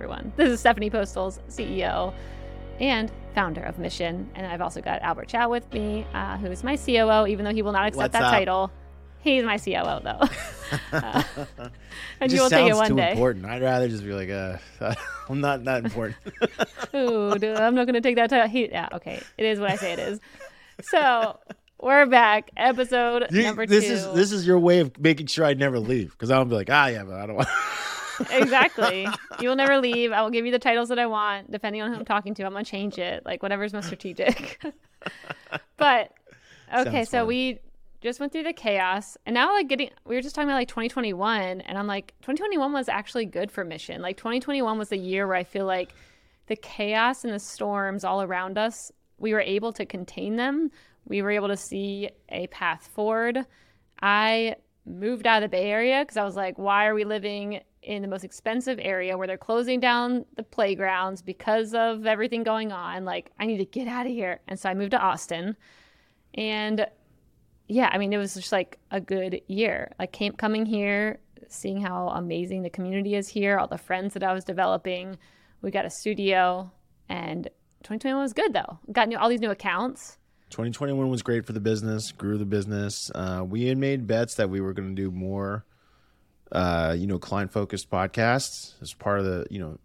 everyone. 0.00 0.32
This 0.36 0.48
is 0.48 0.60
Stephanie 0.60 0.88
Postles, 0.88 1.40
CEO 1.50 2.14
and 2.80 3.12
founder 3.34 3.60
of 3.60 3.78
Mission. 3.78 4.30
And 4.34 4.46
I've 4.46 4.62
also 4.62 4.80
got 4.80 5.02
Albert 5.02 5.28
Chow 5.28 5.50
with 5.50 5.70
me, 5.74 6.06
uh, 6.14 6.38
who's 6.38 6.64
my 6.64 6.78
COO, 6.78 7.26
even 7.26 7.44
though 7.44 7.52
he 7.52 7.60
will 7.60 7.72
not 7.72 7.86
accept 7.88 7.98
What's 7.98 8.12
that 8.14 8.22
up? 8.22 8.32
title. 8.32 8.70
He's 9.22 9.44
my 9.44 9.58
COO, 9.58 10.00
though. 10.02 10.20
Uh, 10.92 11.22
and 12.20 12.30
you 12.32 12.40
will 12.40 12.48
take 12.48 12.70
it 12.70 12.74
one 12.76 12.90
too 12.90 12.96
day. 12.96 13.10
important. 13.10 13.44
I'd 13.44 13.60
rather 13.60 13.88
just 13.88 14.04
be 14.04 14.12
like, 14.12 14.30
uh, 14.30 14.56
I'm 15.28 15.40
not 15.40 15.64
that 15.64 15.84
important. 15.84 16.16
Ooh, 16.94 17.36
dude, 17.36 17.56
I'm 17.56 17.74
not 17.74 17.86
going 17.86 17.94
to 17.94 18.00
take 18.00 18.14
that 18.16 18.30
title. 18.30 18.46
He, 18.48 18.68
yeah, 18.70 18.88
okay. 18.92 19.20
It 19.36 19.44
is 19.46 19.58
what 19.60 19.70
I 19.70 19.76
say 19.76 19.92
it 19.94 19.98
is. 19.98 20.20
So 20.82 21.38
we're 21.80 22.06
back. 22.06 22.52
Episode 22.56 23.26
You- 23.32 23.42
number 23.42 23.66
this 23.66 23.84
two. 23.86 23.92
is 23.94 24.12
this 24.14 24.30
is 24.32 24.46
your 24.46 24.60
way 24.60 24.78
of 24.78 24.96
making 24.98 25.26
sure 25.26 25.44
I 25.44 25.54
never 25.54 25.78
leave 25.80 26.12
because 26.12 26.30
I'll 26.30 26.44
be 26.44 26.54
like, 26.54 26.70
ah, 26.70 26.86
yeah, 26.86 27.02
but 27.02 27.14
I 27.16 27.26
don't 27.26 27.34
want. 27.36 27.48
Exactly. 28.30 29.06
You 29.40 29.48
will 29.48 29.56
never 29.56 29.78
leave. 29.78 30.12
I 30.12 30.22
will 30.22 30.30
give 30.30 30.44
you 30.46 30.52
the 30.52 30.58
titles 30.58 30.88
that 30.90 30.98
I 30.98 31.06
want, 31.06 31.50
depending 31.50 31.82
on 31.82 31.90
who 31.90 31.96
I'm 31.98 32.04
talking 32.04 32.34
to. 32.34 32.44
I'm 32.44 32.52
gonna 32.52 32.64
change 32.64 32.98
it, 32.98 33.24
like 33.24 33.42
whatever's 33.42 33.72
most 33.72 33.86
strategic. 33.86 34.62
but 35.76 36.12
okay, 36.74 36.90
Sounds 36.90 37.08
so 37.10 37.18
fun. 37.20 37.26
we 37.26 37.58
just 38.00 38.20
went 38.20 38.32
through 38.32 38.44
the 38.44 38.52
chaos, 38.52 39.16
and 39.26 39.34
now 39.34 39.52
like 39.54 39.68
getting, 39.68 39.90
we 40.04 40.14
were 40.14 40.22
just 40.22 40.34
talking 40.34 40.48
about 40.48 40.56
like 40.56 40.68
2021, 40.68 41.60
and 41.60 41.78
I'm 41.78 41.86
like, 41.86 42.14
2021 42.22 42.72
was 42.72 42.88
actually 42.88 43.26
good 43.26 43.50
for 43.50 43.64
Mission. 43.64 44.00
Like 44.02 44.16
2021 44.16 44.78
was 44.78 44.88
the 44.88 44.96
year 44.96 45.26
where 45.26 45.36
I 45.36 45.44
feel 45.44 45.66
like 45.66 45.94
the 46.46 46.56
chaos 46.56 47.24
and 47.24 47.32
the 47.32 47.38
storms 47.38 48.04
all 48.04 48.22
around 48.22 48.58
us, 48.58 48.90
we 49.18 49.32
were 49.32 49.40
able 49.40 49.72
to 49.74 49.86
contain 49.86 50.36
them. 50.36 50.70
We 51.06 51.22
were 51.22 51.30
able 51.30 51.48
to 51.48 51.56
see 51.56 52.10
a 52.28 52.46
path 52.48 52.88
forward. 52.94 53.44
I 54.02 54.56
moved 54.86 55.26
out 55.26 55.42
of 55.42 55.50
the 55.50 55.56
Bay 55.56 55.70
Area 55.70 56.00
because 56.02 56.16
I 56.16 56.24
was 56.24 56.36
like, 56.36 56.58
why 56.58 56.86
are 56.86 56.94
we 56.94 57.04
living 57.04 57.60
in 57.82 58.02
the 58.02 58.08
most 58.08 58.24
expensive 58.24 58.78
area 58.80 59.16
where 59.16 59.26
they're 59.26 59.38
closing 59.38 59.80
down 59.80 60.24
the 60.36 60.42
playgrounds 60.42 61.22
because 61.22 61.74
of 61.74 62.06
everything 62.06 62.42
going 62.42 62.72
on? 62.72 63.04
Like, 63.04 63.30
I 63.38 63.46
need 63.46 63.58
to 63.58 63.64
get 63.64 63.88
out 63.88 64.06
of 64.06 64.12
here. 64.12 64.40
And 64.48 64.58
so 64.58 64.68
I 64.68 64.74
moved 64.74 64.92
to 64.92 64.98
Austin. 64.98 65.56
And 66.34 66.86
yeah, 67.68 67.88
I 67.92 67.98
mean, 67.98 68.12
it 68.12 68.18
was 68.18 68.34
just 68.34 68.52
like 68.52 68.78
a 68.90 69.00
good 69.00 69.40
year. 69.46 69.92
Like, 69.98 70.12
came, 70.12 70.32
coming 70.32 70.66
here, 70.66 71.20
seeing 71.48 71.80
how 71.80 72.08
amazing 72.08 72.62
the 72.62 72.70
community 72.70 73.14
is 73.14 73.28
here, 73.28 73.58
all 73.58 73.66
the 73.66 73.78
friends 73.78 74.14
that 74.14 74.22
I 74.22 74.32
was 74.32 74.44
developing. 74.44 75.16
We 75.62 75.70
got 75.70 75.84
a 75.84 75.90
studio, 75.90 76.70
and 77.08 77.44
2021 77.82 78.22
was 78.22 78.32
good 78.32 78.52
though. 78.52 78.78
Got 78.92 79.08
new, 79.08 79.18
all 79.18 79.28
these 79.28 79.40
new 79.40 79.50
accounts. 79.50 80.18
2021 80.50 81.08
was 81.08 81.22
great 81.22 81.46
for 81.46 81.52
the 81.52 81.60
business, 81.60 82.12
grew 82.12 82.36
the 82.36 82.44
business. 82.44 83.10
Uh, 83.14 83.44
we 83.46 83.66
had 83.66 83.78
made 83.78 84.06
bets 84.06 84.34
that 84.34 84.50
we 84.50 84.60
were 84.60 84.72
going 84.72 84.94
to 84.94 85.00
do 85.00 85.10
more, 85.10 85.64
uh, 86.52 86.94
you 86.98 87.06
know, 87.06 87.18
client 87.18 87.52
focused 87.52 87.90
podcasts 87.90 88.74
as 88.82 88.92
part 88.94 89.20
of 89.20 89.24
the, 89.24 89.46
you 89.50 89.58
know, 89.58 89.78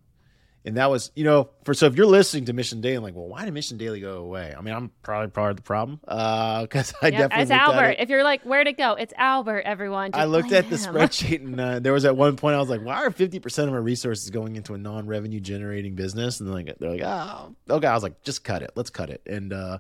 and 0.67 0.77
that 0.77 0.89
was, 0.89 1.11
you 1.15 1.23
know, 1.23 1.51
for 1.63 1.75
so 1.75 1.85
if 1.85 1.95
you're 1.95 2.07
listening 2.07 2.45
to 2.45 2.53
Mission 2.53 2.81
Daily, 2.81 2.95
and 2.95 3.03
like, 3.03 3.13
well, 3.13 3.27
why 3.27 3.45
did 3.45 3.53
Mission 3.53 3.77
Daily 3.77 3.99
go 3.99 4.17
away? 4.17 4.51
I 4.57 4.61
mean, 4.61 4.73
I'm 4.73 4.89
probably 5.03 5.29
part 5.29 5.51
of 5.51 5.57
the 5.57 5.61
problem 5.61 5.99
Uh 6.07 6.63
because 6.63 6.91
I 7.03 7.09
Yeah, 7.09 7.19
definitely 7.19 7.43
it's 7.43 7.51
Albert. 7.51 7.89
it. 7.91 7.99
If 7.99 8.09
you're 8.09 8.23
like, 8.23 8.41
where'd 8.41 8.67
it 8.67 8.75
go? 8.75 8.93
It's 8.93 9.13
Albert, 9.15 9.61
everyone. 9.61 10.11
Just 10.11 10.19
I 10.19 10.25
looked 10.25 10.51
at 10.51 10.67
the 10.71 10.77
spreadsheet 10.77 11.41
and 11.45 11.59
uh, 11.61 11.79
there 11.79 11.93
was 11.93 12.03
at 12.03 12.17
one 12.17 12.35
point 12.35 12.55
I 12.55 12.59
was 12.59 12.69
like, 12.69 12.81
why 12.81 12.95
are 13.03 13.11
50% 13.11 13.67
of 13.67 13.73
our 13.73 13.81
resources 13.81 14.27
going 14.31 14.55
into 14.55 14.73
a 14.73 14.77
non-revenue 14.79 15.39
generating 15.39 15.93
business? 15.93 16.39
And 16.39 16.51
like, 16.51 16.75
they're 16.79 16.89
like, 16.89 17.03
oh, 17.03 17.55
okay. 17.69 17.87
I 17.87 17.93
was 17.93 18.01
like, 18.01 18.23
just 18.23 18.43
cut 18.43 18.63
it. 18.63 18.71
Let's 18.73 18.89
cut 18.89 19.11
it. 19.11 19.21
And 19.27 19.53
uh, 19.53 19.77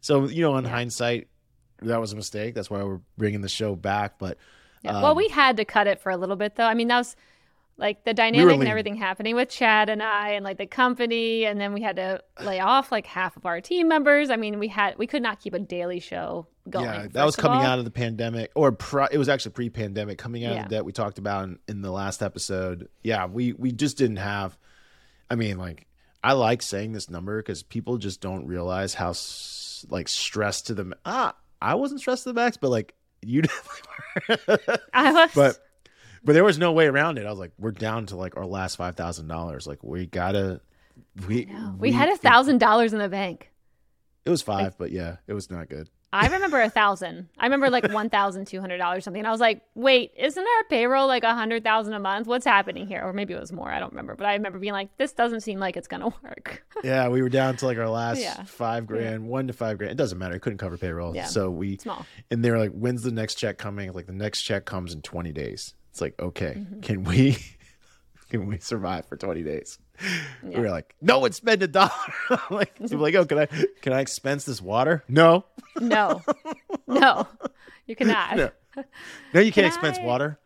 so, 0.00 0.28
you 0.28 0.40
know, 0.40 0.56
in 0.56 0.64
hindsight, 0.64 1.28
that 1.82 2.00
was 2.00 2.14
a 2.14 2.16
mistake. 2.16 2.54
That's 2.54 2.70
why 2.70 2.82
we're 2.82 3.00
bringing 3.18 3.42
the 3.42 3.50
show 3.50 3.76
back. 3.76 4.18
But 4.18 4.38
Yeah. 4.82 4.96
um, 4.96 5.02
well, 5.02 5.14
we 5.14 5.28
had 5.28 5.56
to 5.58 5.64
cut 5.64 5.86
it 5.86 6.00
for 6.00 6.10
a 6.10 6.16
little 6.16 6.36
bit, 6.36 6.56
though. 6.56 6.64
I 6.66 6.74
mean, 6.74 6.88
that 6.88 6.98
was 6.98 7.16
like 7.76 8.04
the 8.04 8.12
dynamic 8.14 8.60
and 8.60 8.68
everything 8.68 8.96
happening 8.96 9.34
with 9.34 9.48
Chad 9.48 9.88
and 9.88 10.02
I, 10.02 10.30
and 10.30 10.44
like 10.44 10.58
the 10.58 10.66
company, 10.66 11.44
and 11.44 11.60
then 11.60 11.72
we 11.72 11.80
had 11.82 11.96
to 11.96 12.22
lay 12.42 12.60
off 12.60 12.92
like 12.92 13.06
half 13.06 13.36
of 13.36 13.46
our 13.46 13.60
team 13.60 13.88
members. 13.88 14.30
I 14.30 14.36
mean, 14.36 14.58
we 14.58 14.68
had 14.68 14.98
we 14.98 15.06
could 15.06 15.22
not 15.22 15.40
keep 15.40 15.54
a 15.54 15.58
daily 15.58 15.98
show 16.00 16.46
going. 16.68 16.84
yeah, 16.84 17.06
that 17.12 17.24
was 17.24 17.34
coming 17.34 17.58
all. 17.58 17.64
out 17.64 17.78
of 17.78 17.84
the 17.84 17.90
pandemic 17.90 18.52
or 18.54 18.72
pri- 18.72 19.08
it 19.10 19.18
was 19.18 19.28
actually 19.28 19.52
pre-pandemic 19.52 20.18
coming 20.18 20.44
out 20.44 20.54
Yeah. 20.54 20.62
of 20.64 20.68
that 20.70 20.84
we 20.84 20.92
talked 20.92 21.18
about 21.18 21.44
in, 21.44 21.58
in 21.66 21.82
the 21.82 21.90
last 21.90 22.22
episode. 22.22 22.88
Yeah, 23.02 23.26
we, 23.26 23.52
we 23.54 23.72
just 23.72 23.98
didn't 23.98 24.18
have, 24.18 24.56
I 25.28 25.34
mean, 25.34 25.58
like, 25.58 25.86
I 26.22 26.34
like 26.34 26.62
saying 26.62 26.92
this 26.92 27.10
number 27.10 27.42
because 27.42 27.64
people 27.64 27.96
just 27.98 28.20
don't 28.20 28.46
realize 28.46 28.94
how 28.94 29.12
like 29.90 30.06
stressed 30.06 30.68
to 30.68 30.74
the 30.74 30.96
ah 31.04 31.34
I 31.60 31.74
wasn't 31.74 32.00
stressed 32.00 32.24
to 32.24 32.28
the 32.32 32.34
max, 32.34 32.56
but 32.56 32.70
like 32.70 32.94
you 33.22 33.42
definitely 34.28 34.38
were. 34.68 34.78
I 34.92 35.12
was, 35.12 35.30
but 35.34 35.58
but 36.24 36.32
there 36.32 36.44
was 36.44 36.58
no 36.58 36.72
way 36.72 36.86
around 36.86 37.18
it. 37.18 37.26
I 37.26 37.30
was 37.30 37.38
like, 37.38 37.52
we're 37.58 37.72
down 37.72 38.06
to 38.06 38.16
like 38.16 38.36
our 38.36 38.46
last 38.46 38.76
five 38.76 38.96
thousand 38.96 39.28
dollars. 39.28 39.66
Like 39.66 39.82
we 39.82 40.06
gotta 40.06 40.60
we 41.26 41.48
we, 41.78 41.92
had 41.92 42.08
a 42.08 42.16
thousand 42.16 42.58
dollars 42.58 42.92
in 42.92 42.98
the 42.98 43.08
bank. 43.08 43.50
It 44.24 44.30
was 44.30 44.42
five, 44.42 44.76
but 44.78 44.92
yeah, 44.92 45.16
it 45.26 45.34
was 45.34 45.50
not 45.50 45.68
good. 45.68 45.88
I 46.14 46.26
remember 46.28 46.60
a 46.60 46.68
thousand. 46.68 47.28
I 47.38 47.44
remember 47.46 47.70
like 47.70 47.88
one 47.92 48.10
thousand 48.10 48.46
two 48.46 48.60
hundred 48.60 48.78
dollars 48.78 49.04
something. 49.04 49.20
And 49.20 49.26
I 49.26 49.30
was 49.30 49.40
like, 49.40 49.62
wait, 49.74 50.12
isn't 50.16 50.42
our 50.46 50.64
payroll 50.68 51.06
like 51.06 51.24
a 51.24 51.34
hundred 51.34 51.64
thousand 51.64 51.94
a 51.94 51.98
month? 51.98 52.26
What's 52.26 52.44
happening 52.44 52.86
here? 52.86 53.02
Or 53.02 53.12
maybe 53.12 53.32
it 53.32 53.40
was 53.40 53.52
more. 53.52 53.70
I 53.70 53.80
don't 53.80 53.92
remember. 53.92 54.14
But 54.14 54.26
I 54.26 54.34
remember 54.34 54.58
being 54.58 54.74
like, 54.74 54.96
this 54.98 55.12
doesn't 55.12 55.40
seem 55.40 55.58
like 55.58 55.76
it's 55.76 55.88
gonna 55.88 56.08
work. 56.22 56.64
Yeah, 56.84 57.08
we 57.08 57.22
were 57.22 57.28
down 57.30 57.56
to 57.56 57.66
like 57.66 57.78
our 57.78 57.88
last 57.88 58.20
Yeah. 58.20 58.42
five 58.44 58.86
grand, 58.86 59.26
one 59.26 59.46
to 59.46 59.52
five 59.52 59.78
grand. 59.78 59.92
It 59.92 59.96
doesn't 59.96 60.18
matter. 60.18 60.34
It 60.34 60.40
couldn't 60.40 60.58
cover 60.58 60.76
payroll. 60.76 61.14
Yeah. 61.16 61.24
So 61.26 61.50
we 61.50 61.78
Small. 61.78 62.04
and 62.30 62.44
they 62.44 62.50
were 62.50 62.58
like, 62.58 62.72
when's 62.72 63.02
the 63.02 63.12
next 63.12 63.36
check 63.36 63.56
coming? 63.58 63.92
Like 63.92 64.06
the 64.06 64.12
next 64.12 64.42
check 64.42 64.64
comes 64.66 64.92
in 64.92 65.02
20 65.02 65.32
days. 65.32 65.74
It's 65.90 66.00
like, 66.00 66.14
okay, 66.20 66.54
Mm-hmm. 66.58 66.80
can 66.80 67.04
we 67.04 67.38
we 68.38 68.58
survive 68.58 69.06
for 69.06 69.16
20 69.16 69.42
days? 69.42 69.78
We 70.42 70.58
were 70.58 70.70
like, 70.70 70.94
no 71.00 71.18
one 71.20 71.32
spend 71.32 71.62
a 71.62 71.68
dollar. 71.68 71.90
like, 72.50 72.72
were 72.80 72.98
like, 72.98 73.14
oh, 73.14 73.24
can 73.24 73.38
I 73.38 73.46
can 73.82 73.92
I 73.92 74.00
expense 74.00 74.44
this 74.44 74.60
water? 74.60 75.04
No. 75.08 75.44
No, 75.80 76.22
no, 76.86 77.26
you 77.86 77.96
cannot. 77.96 78.36
No. 78.36 78.50
No, 79.34 79.40
you 79.40 79.52
can't 79.52 79.54
Can 79.54 79.64
expense 79.66 79.98
I- 79.98 80.04
water. 80.04 80.38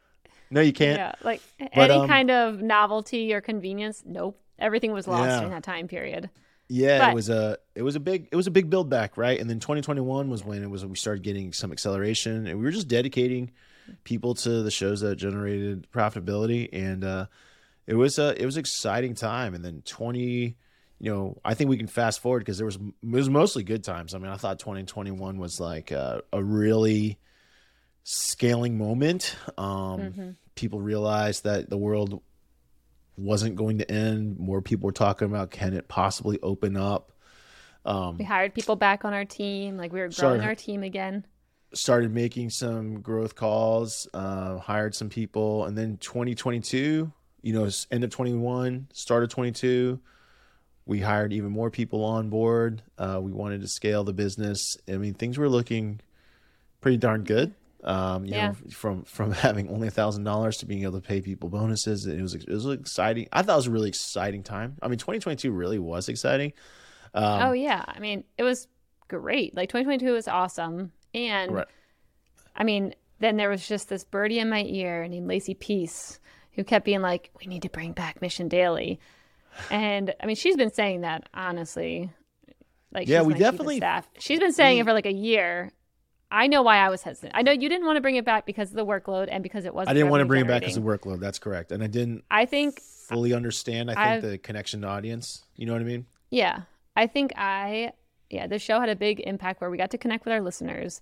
No, 0.50 0.60
you 0.60 0.72
can't. 0.72 0.98
Yeah, 0.98 1.12
like 1.24 1.42
But, 1.58 1.90
any 1.90 1.94
um, 1.94 2.06
kind 2.08 2.30
of 2.30 2.62
novelty 2.62 3.32
or 3.34 3.40
convenience. 3.40 4.02
Nope, 4.06 4.40
everything 4.58 4.92
was 4.92 5.08
lost 5.08 5.28
Yeah. 5.30 5.36
during 5.38 5.50
that 5.52 5.64
time 5.64 5.88
period. 5.88 6.30
Yeah, 6.68 6.98
But- 6.98 7.10
it 7.10 7.14
was 7.14 7.28
a 7.28 7.58
it 7.74 7.82
was 7.82 7.96
a 7.96 8.00
big 8.00 8.28
it 8.30 8.36
was 8.36 8.46
a 8.46 8.50
big 8.52 8.70
build 8.70 8.88
back, 8.88 9.16
right? 9.16 9.40
And 9.40 9.48
then 9.50 9.58
2021 9.60 10.28
was 10.30 10.44
when 10.44 10.62
it 10.62 10.70
was 10.70 10.84
we 10.86 10.94
started 10.96 11.22
getting 11.24 11.52
some 11.52 11.72
acceleration, 11.72 12.46
and 12.46 12.58
we 12.58 12.64
were 12.64 12.70
just 12.70 12.88
dedicating 12.88 13.50
people 14.04 14.34
to 14.34 14.62
the 14.62 14.70
shows 14.70 15.00
that 15.00 15.16
generated 15.16 15.86
profitability, 15.92 16.68
and 16.72 17.02
uh, 17.04 17.26
it 17.86 17.94
was 17.94 18.18
a 18.18 18.40
it 18.40 18.44
was 18.44 18.56
exciting 18.56 19.14
time. 19.14 19.54
And 19.54 19.64
then 19.64 19.82
20, 19.84 20.56
you 20.98 21.12
know, 21.12 21.38
I 21.44 21.54
think 21.54 21.70
we 21.70 21.76
can 21.76 21.86
fast 21.86 22.20
forward 22.20 22.40
because 22.40 22.58
there 22.58 22.66
was 22.66 22.76
it 22.76 22.92
was 23.02 23.28
mostly 23.30 23.62
good 23.62 23.84
times. 23.84 24.14
I 24.14 24.18
mean, 24.18 24.30
I 24.30 24.36
thought 24.36 24.58
2021 24.58 25.38
was 25.38 25.60
like 25.60 25.90
a, 25.90 26.22
a 26.32 26.42
really 26.42 27.18
scaling 28.02 28.78
moment. 28.78 29.36
Um, 29.58 30.36
People 30.54 30.80
realized 30.80 31.44
that 31.44 31.68
the 31.68 31.76
world 31.76 32.22
wasn't 33.18 33.56
going 33.56 33.78
to 33.78 33.90
end. 33.90 34.38
More 34.38 34.62
people 34.62 34.86
were 34.86 34.92
talking 34.92 35.26
about 35.26 35.50
can 35.50 35.74
it 35.74 35.86
possibly 35.86 36.38
open 36.42 36.76
up. 36.78 37.12
Um, 37.84 38.16
We 38.16 38.24
hired 38.24 38.54
people 38.54 38.74
back 38.76 39.04
on 39.04 39.12
our 39.12 39.24
team. 39.26 39.76
Like 39.76 39.92
we 39.92 40.00
were 40.00 40.08
growing 40.08 40.40
Sorry. 40.40 40.44
our 40.44 40.54
team 40.54 40.82
again. 40.82 41.26
Started 41.74 42.12
making 42.12 42.50
some 42.50 43.00
growth 43.00 43.34
calls, 43.34 44.08
uh, 44.14 44.58
hired 44.58 44.94
some 44.94 45.08
people, 45.10 45.66
and 45.66 45.76
then 45.76 45.98
2022, 45.98 47.12
you 47.42 47.52
know, 47.52 47.68
end 47.90 48.04
of 48.04 48.10
21, 48.10 48.88
start 48.92 49.22
of 49.22 49.28
22, 49.28 50.00
we 50.86 51.00
hired 51.00 51.32
even 51.32 51.50
more 51.50 51.70
people 51.70 52.04
on 52.04 52.28
board. 52.30 52.82
Uh, 52.98 53.18
we 53.22 53.32
wanted 53.32 53.60
to 53.60 53.68
scale 53.68 54.04
the 54.04 54.12
business. 54.12 54.76
I 54.88 54.92
mean, 54.92 55.14
things 55.14 55.38
were 55.38 55.48
looking 55.48 56.00
pretty 56.80 56.96
darn 56.96 57.24
good. 57.24 57.54
Um, 57.84 58.24
you 58.24 58.34
Yeah. 58.34 58.48
know, 58.48 58.56
from 58.70 59.04
from 59.04 59.32
having 59.46 59.68
only 59.68 59.88
a 59.88 59.92
thousand 59.92 60.24
dollars 60.24 60.56
to 60.58 60.66
being 60.66 60.82
able 60.82 61.00
to 61.00 61.06
pay 61.06 61.20
people 61.20 61.48
bonuses, 61.48 62.06
it 62.06 62.20
was 62.20 62.34
it 62.34 62.48
was 62.48 62.66
exciting. 62.66 63.28
I 63.32 63.42
thought 63.42 63.54
it 63.54 63.56
was 63.56 63.66
a 63.66 63.70
really 63.70 63.88
exciting 63.88 64.42
time. 64.42 64.76
I 64.82 64.88
mean, 64.88 64.98
2022 64.98 65.50
really 65.52 65.78
was 65.78 66.08
exciting. 66.08 66.52
Um, 67.14 67.48
oh 67.48 67.52
yeah, 67.52 67.84
I 67.86 67.98
mean 68.00 68.24
it 68.38 68.42
was 68.42 68.68
great. 69.08 69.54
Like 69.54 69.68
2022 69.68 70.12
was 70.12 70.28
awesome, 70.28 70.92
and 71.14 71.50
Right. 71.52 71.66
I 72.54 72.64
mean 72.64 72.94
then 73.18 73.36
there 73.36 73.48
was 73.48 73.66
just 73.66 73.88
this 73.88 74.04
birdie 74.04 74.38
in 74.38 74.48
my 74.50 74.62
ear 74.64 75.06
named 75.08 75.26
Lacey 75.28 75.54
Peace 75.54 76.20
who 76.56 76.64
kept 76.64 76.84
being 76.84 77.02
like, 77.02 77.30
"We 77.38 77.46
need 77.46 77.62
to 77.62 77.68
bring 77.70 77.92
back 77.92 78.20
Mission 78.20 78.48
Daily," 78.48 78.98
and 79.70 80.14
I 80.20 80.26
mean 80.26 80.36
she's 80.36 80.56
been 80.56 80.72
saying 80.72 81.02
that 81.02 81.28
honestly. 81.34 82.10
Like 82.92 83.08
Yeah, 83.08 83.22
we 83.22 83.34
of 83.34 83.38
definitely- 83.38 83.76
staff. 83.76 84.08
She's 84.18 84.40
been 84.40 84.52
saying 84.52 84.78
it 84.78 84.84
for 84.84 84.92
like 84.92 85.06
a 85.06 85.12
year. 85.12 85.70
I 86.30 86.46
know 86.46 86.62
why 86.62 86.78
I 86.78 86.88
was 86.88 87.02
hesitant. 87.02 87.32
I 87.36 87.42
know 87.42 87.52
you 87.52 87.68
didn't 87.68 87.84
want 87.86 87.96
to 87.96 88.00
bring 88.00 88.16
it 88.16 88.24
back 88.24 88.46
because 88.46 88.70
of 88.70 88.76
the 88.76 88.86
workload 88.86 89.28
and 89.30 89.42
because 89.42 89.64
it 89.64 89.74
wasn't. 89.74 89.90
I 89.90 89.94
didn't 89.94 90.08
want 90.10 90.22
to 90.22 90.24
bring 90.26 90.40
it 90.42 90.48
back 90.48 90.62
as 90.64 90.76
a 90.76 90.80
workload. 90.80 91.20
That's 91.20 91.38
correct, 91.38 91.70
and 91.72 91.82
I 91.82 91.86
didn't 91.88 92.24
I 92.30 92.46
think 92.46 92.80
fully 92.80 93.32
understand. 93.34 93.90
I 93.90 93.94
think 93.94 94.06
I've- 94.06 94.26
the 94.28 94.38
connection 94.38 94.80
to 94.80 94.88
audience. 94.88 95.44
You 95.56 95.66
know 95.66 95.72
what 95.72 95.82
I 95.82 95.84
mean? 95.84 96.06
Yeah. 96.30 96.62
I 96.96 97.06
think 97.06 97.32
I, 97.36 97.92
yeah, 98.30 98.46
the 98.46 98.58
show 98.58 98.80
had 98.80 98.88
a 98.88 98.96
big 98.96 99.20
impact 99.20 99.60
where 99.60 99.68
we 99.70 99.76
got 99.76 99.90
to 99.90 99.98
connect 99.98 100.24
with 100.24 100.32
our 100.32 100.40
listeners. 100.40 101.00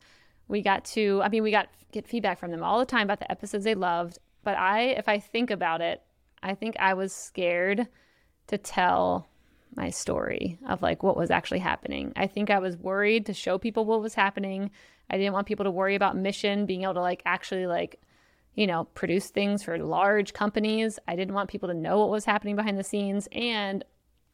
We 0.49 0.61
got 0.61 0.85
to, 0.87 1.21
I 1.23 1.29
mean, 1.29 1.43
we 1.45 1.53
got 1.53 1.69
get 1.93 2.09
feedback 2.09 2.39
from 2.41 2.51
them 2.51 2.63
all 2.65 2.81
the 2.81 2.85
time 2.85 3.05
about 3.05 3.21
the 3.21 3.31
episodes 3.31 3.63
they 3.65 3.77
loved. 3.77 4.19
But 4.45 4.57
I, 4.59 4.83
if 4.83 5.09
I 5.09 5.19
think 5.19 5.51
about 5.51 5.81
it, 5.81 6.03
I 6.43 6.55
think 6.55 6.77
I 6.79 6.95
was 6.95 7.13
scared 7.13 7.89
to 8.49 8.59
tell 8.59 9.27
my 9.75 9.91
story 9.91 10.59
of 10.69 10.83
like 10.83 11.03
what 11.03 11.17
was 11.17 11.31
actually 11.31 11.59
happening. 11.59 12.13
I 12.15 12.27
think 12.27 12.51
I 12.51 12.59
was 12.59 12.77
worried 12.77 13.27
to 13.27 13.35
show 13.35 13.59
people 13.59 13.85
what 13.85 14.03
was 14.03 14.15
happening. 14.15 14.71
I 15.11 15.17
didn't 15.17 15.33
want 15.33 15.49
people 15.49 15.65
to 15.65 15.71
worry 15.71 15.95
about 15.95 16.17
mission, 16.17 16.67
being 16.67 16.83
able 16.83 16.95
to 16.95 17.01
like 17.01 17.23
actually 17.25 17.67
like 17.67 18.01
you 18.55 18.69
know, 18.69 18.85
produce 18.95 19.31
things 19.31 19.65
for 19.65 19.77
large 19.79 20.33
companies. 20.33 21.01
I 21.09 21.17
didn't 21.17 21.35
want 21.35 21.51
people 21.51 21.69
to 21.69 21.75
know 21.75 21.99
what 21.99 22.11
was 22.11 22.25
happening 22.25 22.55
behind 22.55 22.79
the 22.79 22.85
scenes 22.85 23.29
and 23.33 23.85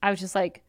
I 0.03 0.11
was 0.11 0.21
just 0.21 0.35
like 0.35 0.63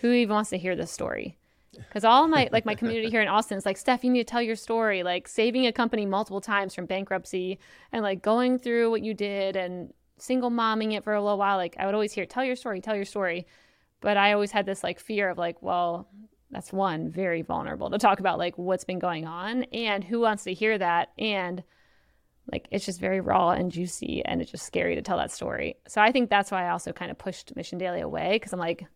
who 0.00 0.10
even 0.12 0.34
wants 0.34 0.50
to 0.50 0.58
hear 0.58 0.76
this 0.76 0.90
story? 0.90 1.38
Because 1.76 2.04
all 2.04 2.26
my 2.28 2.48
like 2.52 2.64
my 2.64 2.74
community 2.74 3.10
here 3.10 3.20
in 3.20 3.28
Austin 3.28 3.58
is 3.58 3.66
like, 3.66 3.76
Steph, 3.76 4.04
you 4.04 4.10
need 4.10 4.26
to 4.26 4.30
tell 4.30 4.42
your 4.42 4.56
story, 4.56 5.02
like 5.02 5.28
saving 5.28 5.66
a 5.66 5.72
company 5.72 6.06
multiple 6.06 6.40
times 6.40 6.74
from 6.74 6.86
bankruptcy 6.86 7.58
and 7.92 8.02
like 8.02 8.22
going 8.22 8.58
through 8.58 8.90
what 8.90 9.02
you 9.02 9.14
did 9.14 9.56
and 9.56 9.92
single 10.18 10.50
momming 10.50 10.92
it 10.94 11.04
for 11.04 11.14
a 11.14 11.22
little 11.22 11.38
while. 11.38 11.56
Like 11.56 11.76
I 11.78 11.86
would 11.86 11.94
always 11.94 12.12
hear, 12.12 12.26
tell 12.26 12.44
your 12.44 12.56
story, 12.56 12.80
tell 12.80 12.96
your 12.96 13.04
story. 13.04 13.46
But 14.00 14.16
I 14.16 14.32
always 14.32 14.50
had 14.50 14.66
this 14.66 14.84
like 14.84 15.00
fear 15.00 15.30
of 15.30 15.38
like, 15.38 15.62
well, 15.62 16.08
that's 16.50 16.72
one 16.72 17.10
very 17.10 17.42
vulnerable 17.42 17.90
to 17.90 17.98
talk 17.98 18.20
about 18.20 18.38
like 18.38 18.56
what's 18.56 18.84
been 18.84 18.98
going 18.98 19.26
on 19.26 19.64
and 19.64 20.04
who 20.04 20.20
wants 20.20 20.44
to 20.44 20.54
hear 20.54 20.78
that 20.78 21.10
and 21.18 21.64
like 22.52 22.68
it's 22.70 22.84
just 22.84 23.00
very 23.00 23.20
raw 23.20 23.50
and 23.50 23.72
juicy 23.72 24.22
and 24.24 24.40
it's 24.40 24.50
just 24.50 24.66
scary 24.66 24.94
to 24.94 25.02
tell 25.02 25.16
that 25.16 25.32
story. 25.32 25.76
So 25.88 26.00
I 26.00 26.12
think 26.12 26.30
that's 26.30 26.50
why 26.50 26.66
I 26.66 26.70
also 26.70 26.92
kind 26.92 27.10
of 27.10 27.18
pushed 27.18 27.56
Mission 27.56 27.78
Daily 27.78 28.00
away 28.00 28.32
because 28.34 28.52
I'm 28.52 28.60
like 28.60 28.86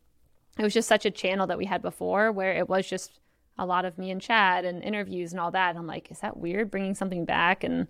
it 0.58 0.62
was 0.62 0.74
just 0.74 0.88
such 0.88 1.06
a 1.06 1.10
channel 1.10 1.46
that 1.46 1.58
we 1.58 1.64
had 1.66 1.82
before 1.82 2.32
where 2.32 2.52
it 2.52 2.68
was 2.68 2.88
just 2.88 3.20
a 3.58 3.66
lot 3.66 3.84
of 3.84 3.98
me 3.98 4.10
and 4.10 4.20
Chad 4.20 4.64
and 4.64 4.82
interviews 4.82 5.32
and 5.32 5.40
all 5.40 5.50
that. 5.52 5.70
And 5.70 5.78
I'm 5.78 5.86
like, 5.86 6.10
is 6.10 6.20
that 6.20 6.36
weird 6.36 6.70
bringing 6.70 6.94
something 6.94 7.24
back 7.24 7.64
and 7.64 7.86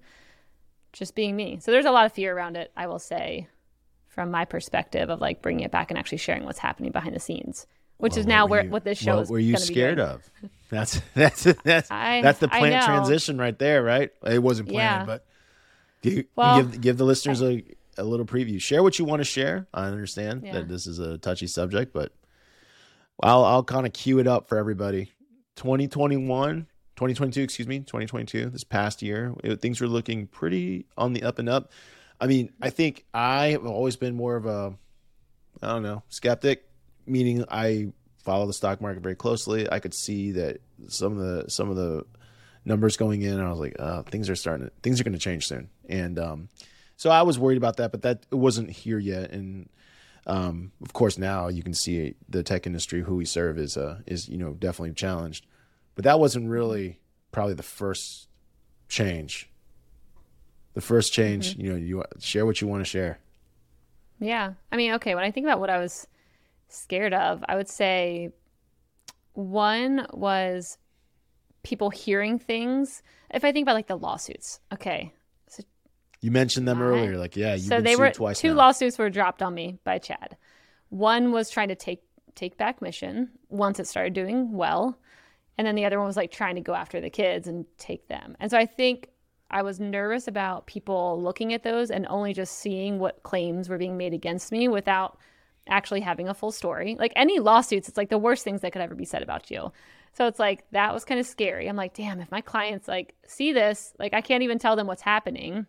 just 0.93 1.15
being 1.15 1.37
me? 1.37 1.59
So 1.61 1.71
there's 1.71 1.85
a 1.85 1.91
lot 1.91 2.07
of 2.07 2.13
fear 2.13 2.35
around 2.37 2.57
it, 2.57 2.73
I 2.77 2.87
will 2.87 2.99
say, 2.99 3.49
from 4.09 4.31
my 4.31 4.45
perspective 4.45 5.11
of 5.11 5.21
like 5.21 5.43
bringing 5.43 5.65
it 5.65 5.71
back 5.71 5.91
and 5.91 5.99
actually 5.99 6.19
sharing 6.19 6.45
what's 6.45 6.59
happening 6.59 6.91
behind 6.93 7.15
the 7.15 7.21
scenes, 7.21 7.67
which 7.99 8.13
Well, 8.13 8.21
is 8.21 8.27
now 8.27 8.45
what 8.45 8.51
where 8.51 8.65
you- 8.65 8.71
what 8.71 8.85
this 8.85 8.99
show 8.99 9.17
what 9.17 9.23
is. 9.23 9.31
were 9.31 9.39
you 9.39 9.57
scared 9.57 10.01
of? 10.01 10.29
That's 10.71 11.01
that's 11.15 11.45
that's 11.65 11.91
I- 11.91 12.21
that's 12.21 12.41
the 12.41 12.49
I 12.53 12.59
planned 12.59 12.85
transition 12.85 13.39
right 13.39 13.59
there, 13.59 13.83
right? 13.83 14.11
It 14.27 14.43
wasn't 14.43 14.69
planned, 14.69 15.01
Yeah. 15.01 15.05
but 15.07 15.25
you, 16.03 16.25
Well, 16.37 16.59
give 16.63 16.81
give 16.83 16.97
the 16.99 17.05
listeners 17.07 17.41
a, 17.43 17.65
a 17.97 18.05
little 18.05 18.27
preview. 18.27 18.61
Share 18.61 18.83
what 18.83 18.99
you 18.99 19.07
want 19.07 19.21
to 19.21 19.25
share. 19.25 19.67
I 19.73 19.87
understand 19.87 20.43
Yeah. 20.45 20.53
that 20.53 20.69
this 20.69 20.87
is 20.87 20.99
a 20.99 21.17
touchy 21.17 21.47
subject, 21.47 21.95
but 21.95 22.13
I'll 23.23 23.45
I'll 23.45 23.65
kind 23.65 23.87
of 23.87 23.93
cue 23.93 24.19
it 24.19 24.27
up 24.27 24.49
for 24.49 24.59
everybody. 24.59 25.13
2021, 25.57 26.67
2022, 26.97 27.43
excuse 27.43 27.67
me, 27.69 27.81
2022. 27.81 28.51
This 28.51 28.65
past 28.65 29.03
year, 29.03 29.35
it- 29.43 29.61
things 29.61 29.81
were 29.81 29.89
looking 29.89 30.27
pretty 30.27 30.87
on 30.97 31.13
the 31.13 31.23
up 31.25 31.39
and 31.39 31.49
up. 31.49 31.71
I 32.21 32.27
mean, 32.27 32.51
I 32.61 32.71
think 32.71 33.05
I 33.15 33.49
have 33.49 33.67
always 33.67 33.97
been 33.97 34.15
more 34.15 34.37
of 34.37 34.47
a 34.47 34.75
I 35.63 35.69
don't 35.69 35.83
know, 35.83 36.03
skeptic, 36.09 36.69
meaning 37.07 37.45
I 37.51 37.93
follow 38.25 38.47
the 38.47 38.53
stock 38.53 38.81
market 38.81 39.03
very 39.03 39.17
closely. 39.17 39.71
I 39.71 39.81
could 39.81 39.95
see 39.95 40.33
that 40.33 40.61
some 40.87 41.13
of 41.13 41.19
the 41.19 41.49
some 41.51 41.71
of 41.71 41.77
the 41.77 42.05
numbers 42.65 42.97
going 42.97 43.23
in, 43.23 43.41
I 43.41 43.51
was 43.51 43.59
like, 43.59 43.77
uh, 43.79 44.03
things 44.03 44.29
are 44.29 44.37
starting 44.37 44.67
to, 44.67 44.73
things 44.83 45.01
are 45.01 45.05
going 45.05 45.15
to 45.15 45.19
change 45.19 45.47
soon. 45.47 45.71
And 45.89 46.19
um, 46.19 46.49
so 46.97 47.11
I 47.11 47.23
was 47.23 47.39
worried 47.39 47.57
about 47.57 47.79
that, 47.79 47.91
but 47.93 48.03
that 48.03 48.27
wasn't 48.31 48.71
here 48.71 48.99
yet. 48.99 49.31
And 49.31 49.69
um, 50.29 50.73
of 50.83 50.93
course, 50.93 51.19
now 51.19 51.49
you 51.49 51.63
can 51.63 51.75
see 51.75 52.15
the 52.29 52.43
tech 52.43 52.67
industry, 52.67 53.03
who 53.03 53.17
we 53.17 53.25
serve, 53.25 53.59
is 53.59 53.77
uh, 53.77 54.01
is 54.07 54.29
you 54.29 54.37
know 54.37 54.53
definitely 54.53 54.95
challenged. 54.95 55.47
But 55.95 56.05
that 56.05 56.21
wasn't 56.21 56.49
really 56.49 57.01
probably 57.33 57.55
the 57.55 57.63
first 57.63 58.29
change. 58.89 59.51
The 60.75 60.81
first 60.81 61.13
change, 61.13 61.57
you 61.57 61.71
know, 61.71 61.77
you 61.77 62.05
share 62.21 62.47
what 62.47 62.61
you 62.61 62.69
want 62.69 62.83
to 62.83 62.85
share. 62.85 63.19
Yeah. 64.21 64.53
I 64.71 64.77
mean, 64.77 64.93
okay, 64.95 65.15
when 65.15 65.25
I 65.25 65.31
think 65.31 65.45
about 65.45 65.61
what 65.61 65.71
I 65.71 65.79
was 65.79 66.07
scared 66.69 67.15
of, 67.15 67.45
I 67.49 67.57
would 67.57 67.69
say 67.69 68.31
one 69.33 70.07
was 70.13 70.79
people 71.63 71.91
hearing 71.91 72.39
things. 72.39 73.03
If 73.31 73.45
I 73.45 73.53
think 73.53 73.65
about 73.65 73.75
like 73.75 73.89
the 73.89 73.97
lawsuits, 73.97 74.61
okay. 74.73 75.13
You 76.21 76.31
mentioned 76.31 76.67
them 76.67 76.83
earlier, 76.83 77.17
like 77.17 77.37
yeah, 77.37 77.55
you've 77.55 77.67
so 77.67 77.81
they 77.81 77.97
were 77.97 78.11
twice 78.11 78.41
two 78.41 78.49
now. 78.49 78.55
lawsuits 78.55 78.99
were 78.99 79.11
dropped 79.11 79.43
on 79.43 79.55
me 79.55 79.79
by 79.85 79.99
Chad. 79.99 80.37
One 80.89 81.33
was 81.33 81.51
trying 81.51 81.69
to 81.69 81.77
take 81.77 82.03
take 82.35 82.57
back 82.57 82.83
mission 82.83 83.31
once 83.49 83.79
it 83.79 83.87
started 83.87 84.15
doing 84.15 84.53
well, 84.53 84.99
and 85.57 85.67
then 85.67 85.75
the 85.75 85.85
other 85.85 85.99
one 85.99 86.07
was 86.07 86.17
like 86.17 86.33
trying 86.33 86.57
to 86.57 86.61
go 86.61 86.75
after 86.75 87.01
the 87.01 87.11
kids 87.11 87.47
and 87.47 87.67
take 87.79 88.09
them. 88.09 88.37
And 88.41 88.51
so 88.51 88.59
I 88.59 88.67
think 88.67 89.09
I 89.51 89.63
was 89.63 89.81
nervous 89.81 90.29
about 90.29 90.67
people 90.67 91.23
looking 91.23 91.53
at 91.53 91.63
those 91.63 91.91
and 91.91 92.07
only 92.09 92.33
just 92.35 92.59
seeing 92.59 92.99
what 92.99 93.23
claims 93.23 93.69
were 93.69 93.79
being 93.79 93.97
made 93.97 94.13
against 94.13 94.53
me 94.53 94.69
without 94.69 95.19
actually 95.69 96.01
having 96.01 96.29
a 96.29 96.35
full 96.35 96.53
story. 96.53 96.97
Like 96.99 97.13
any 97.17 97.39
lawsuits, 97.39 97.89
it's 97.89 97.97
like 97.97 98.11
the 98.11 98.19
worst 98.19 98.45
things 98.45 98.61
that 98.63 98.73
could 98.73 98.83
ever 98.83 98.95
be 98.95 99.05
said 99.05 99.23
about 99.23 99.51
you. 99.51 99.73
So 100.15 100.27
it's 100.27 100.39
like 100.39 100.65
that 100.73 100.93
was 100.93 101.05
kind 101.05 101.21
of 101.21 101.27
scary. 101.27 101.69
I'm 101.69 101.77
like, 101.77 101.95
damn, 101.95 102.21
if 102.21 102.31
my 102.31 102.41
clients 102.41 102.89
like 102.89 103.15
see 103.27 103.53
this, 103.53 103.95
like 103.99 104.15
I 104.15 104.21
can't 104.21 104.43
even 104.43 104.59
tell 104.59 104.77
them 104.77 104.87
what's 104.87 105.03
happening. 105.03 105.67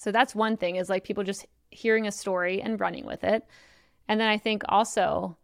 So 0.00 0.10
that's 0.10 0.34
one 0.34 0.56
thing 0.56 0.76
is 0.76 0.88
like 0.88 1.04
people 1.04 1.24
just 1.24 1.46
hearing 1.70 2.06
a 2.06 2.10
story 2.10 2.62
and 2.62 2.80
running 2.80 3.04
with 3.04 3.22
it. 3.22 3.44
And 4.08 4.18
then 4.18 4.28
I 4.28 4.38
think 4.38 4.62
also 4.66 5.36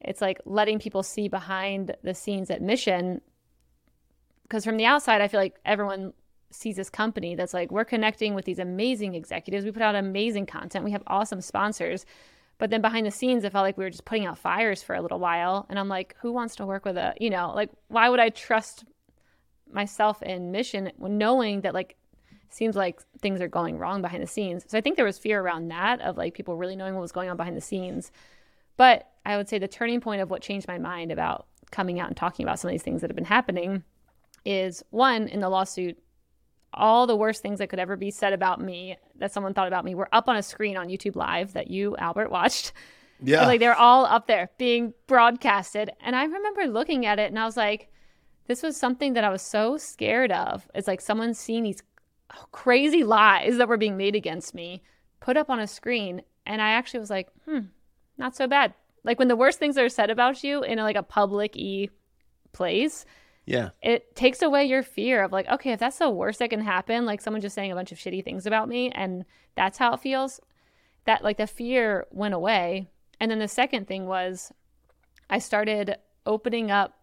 it's 0.00 0.20
like 0.20 0.40
letting 0.44 0.78
people 0.78 1.02
see 1.02 1.26
behind 1.26 1.96
the 2.04 2.14
scenes 2.14 2.48
at 2.48 2.62
Mission. 2.62 3.20
Because 4.44 4.64
from 4.64 4.76
the 4.76 4.84
outside, 4.84 5.20
I 5.20 5.26
feel 5.26 5.40
like 5.40 5.58
everyone 5.64 6.12
sees 6.52 6.76
this 6.76 6.90
company 6.90 7.34
that's 7.34 7.52
like, 7.52 7.72
we're 7.72 7.84
connecting 7.84 8.36
with 8.36 8.44
these 8.44 8.60
amazing 8.60 9.16
executives. 9.16 9.64
We 9.64 9.72
put 9.72 9.82
out 9.82 9.96
amazing 9.96 10.46
content. 10.46 10.84
We 10.84 10.92
have 10.92 11.02
awesome 11.08 11.40
sponsors. 11.40 12.06
But 12.58 12.70
then 12.70 12.82
behind 12.82 13.06
the 13.06 13.10
scenes, 13.10 13.42
it 13.42 13.50
felt 13.50 13.64
like 13.64 13.76
we 13.76 13.82
were 13.82 13.90
just 13.90 14.04
putting 14.04 14.26
out 14.26 14.38
fires 14.38 14.80
for 14.80 14.94
a 14.94 15.02
little 15.02 15.18
while. 15.18 15.66
And 15.68 15.76
I'm 15.76 15.88
like, 15.88 16.14
who 16.20 16.30
wants 16.30 16.54
to 16.56 16.66
work 16.66 16.84
with 16.84 16.96
a, 16.96 17.14
you 17.18 17.30
know, 17.30 17.52
like, 17.52 17.70
why 17.88 18.08
would 18.08 18.20
I 18.20 18.28
trust 18.28 18.84
myself 19.72 20.22
in 20.22 20.52
Mission 20.52 20.92
knowing 21.00 21.62
that, 21.62 21.74
like, 21.74 21.96
seems 22.54 22.76
like 22.76 23.00
things 23.20 23.40
are 23.40 23.48
going 23.48 23.78
wrong 23.78 24.02
behind 24.02 24.22
the 24.22 24.26
scenes. 24.26 24.64
So 24.68 24.78
I 24.78 24.80
think 24.80 24.96
there 24.96 25.04
was 25.04 25.18
fear 25.18 25.40
around 25.40 25.68
that 25.68 26.00
of 26.00 26.16
like 26.16 26.34
people 26.34 26.56
really 26.56 26.76
knowing 26.76 26.94
what 26.94 27.00
was 27.00 27.12
going 27.12 27.28
on 27.28 27.36
behind 27.36 27.56
the 27.56 27.60
scenes. 27.60 28.12
But 28.76 29.08
I 29.26 29.36
would 29.36 29.48
say 29.48 29.58
the 29.58 29.68
turning 29.68 30.00
point 30.00 30.20
of 30.20 30.30
what 30.30 30.42
changed 30.42 30.68
my 30.68 30.78
mind 30.78 31.12
about 31.12 31.46
coming 31.70 32.00
out 32.00 32.08
and 32.08 32.16
talking 32.16 32.44
about 32.44 32.58
some 32.58 32.68
of 32.68 32.72
these 32.72 32.82
things 32.82 33.00
that 33.00 33.10
have 33.10 33.16
been 33.16 33.24
happening 33.24 33.82
is 34.44 34.84
one 34.90 35.28
in 35.28 35.40
the 35.40 35.48
lawsuit 35.48 35.98
all 36.76 37.06
the 37.06 37.16
worst 37.16 37.40
things 37.40 37.58
that 37.58 37.68
could 37.68 37.78
ever 37.78 37.96
be 37.96 38.10
said 38.10 38.32
about 38.32 38.60
me 38.60 38.96
that 39.16 39.32
someone 39.32 39.54
thought 39.54 39.68
about 39.68 39.84
me 39.84 39.94
were 39.94 40.08
up 40.12 40.28
on 40.28 40.36
a 40.36 40.42
screen 40.42 40.76
on 40.76 40.88
YouTube 40.88 41.16
live 41.16 41.52
that 41.52 41.70
you 41.70 41.96
Albert 41.96 42.30
watched. 42.30 42.72
Yeah, 43.22 43.38
And, 43.38 43.46
like 43.46 43.60
they're 43.60 43.76
all 43.76 44.04
up 44.04 44.26
there 44.26 44.50
being 44.58 44.92
broadcasted. 45.06 45.92
And 46.00 46.16
I 46.16 46.24
remember 46.24 46.66
looking 46.66 47.06
at 47.06 47.20
it 47.20 47.30
and 47.30 47.38
I 47.38 47.46
was 47.46 47.56
like, 47.56 47.88
this 48.48 48.60
was 48.60 48.76
something 48.76 49.14
that 49.14 49.22
I 49.22 49.30
was 49.30 49.40
so 49.40 49.78
scared 49.78 50.32
of. 50.32 50.68
It's 50.74 50.88
like 50.88 51.00
someone 51.00 51.32
seeing 51.32 51.62
these 51.62 51.80
crazy 52.52 53.04
lies 53.04 53.56
that 53.58 53.68
were 53.68 53.76
being 53.76 53.96
made 53.96 54.14
against 54.14 54.54
me 54.54 54.82
put 55.20 55.36
up 55.36 55.48
on 55.48 55.58
a 55.58 55.66
screen. 55.66 56.22
And 56.46 56.60
I 56.60 56.70
actually 56.70 57.00
was 57.00 57.10
like, 57.10 57.28
hmm, 57.46 57.60
not 58.18 58.36
so 58.36 58.46
bad. 58.46 58.74
Like 59.02 59.18
when 59.18 59.28
the 59.28 59.36
worst 59.36 59.58
things 59.58 59.78
are 59.78 59.88
said 59.88 60.10
about 60.10 60.44
you 60.44 60.62
in 60.62 60.78
like 60.78 60.96
a 60.96 61.02
public 61.02 61.56
e 61.56 61.90
place, 62.52 63.04
yeah, 63.46 63.70
it 63.82 64.14
takes 64.16 64.42
away 64.42 64.64
your 64.64 64.82
fear 64.82 65.22
of 65.22 65.32
like, 65.32 65.48
okay, 65.48 65.72
if 65.72 65.80
that's 65.80 65.98
the 65.98 66.10
worst 66.10 66.38
that 66.38 66.50
can 66.50 66.60
happen, 66.60 67.04
like 67.04 67.20
someone 67.20 67.42
just 67.42 67.54
saying 67.54 67.72
a 67.72 67.74
bunch 67.74 67.92
of 67.92 67.98
shitty 67.98 68.24
things 68.24 68.46
about 68.46 68.68
me 68.68 68.90
and 68.90 69.24
that's 69.54 69.78
how 69.78 69.92
it 69.94 70.00
feels, 70.00 70.40
that 71.04 71.22
like 71.22 71.36
the 71.36 71.46
fear 71.46 72.06
went 72.10 72.34
away. 72.34 72.88
And 73.20 73.30
then 73.30 73.38
the 73.38 73.48
second 73.48 73.86
thing 73.86 74.06
was 74.06 74.52
I 75.28 75.38
started 75.38 75.96
opening 76.26 76.70
up, 76.70 76.94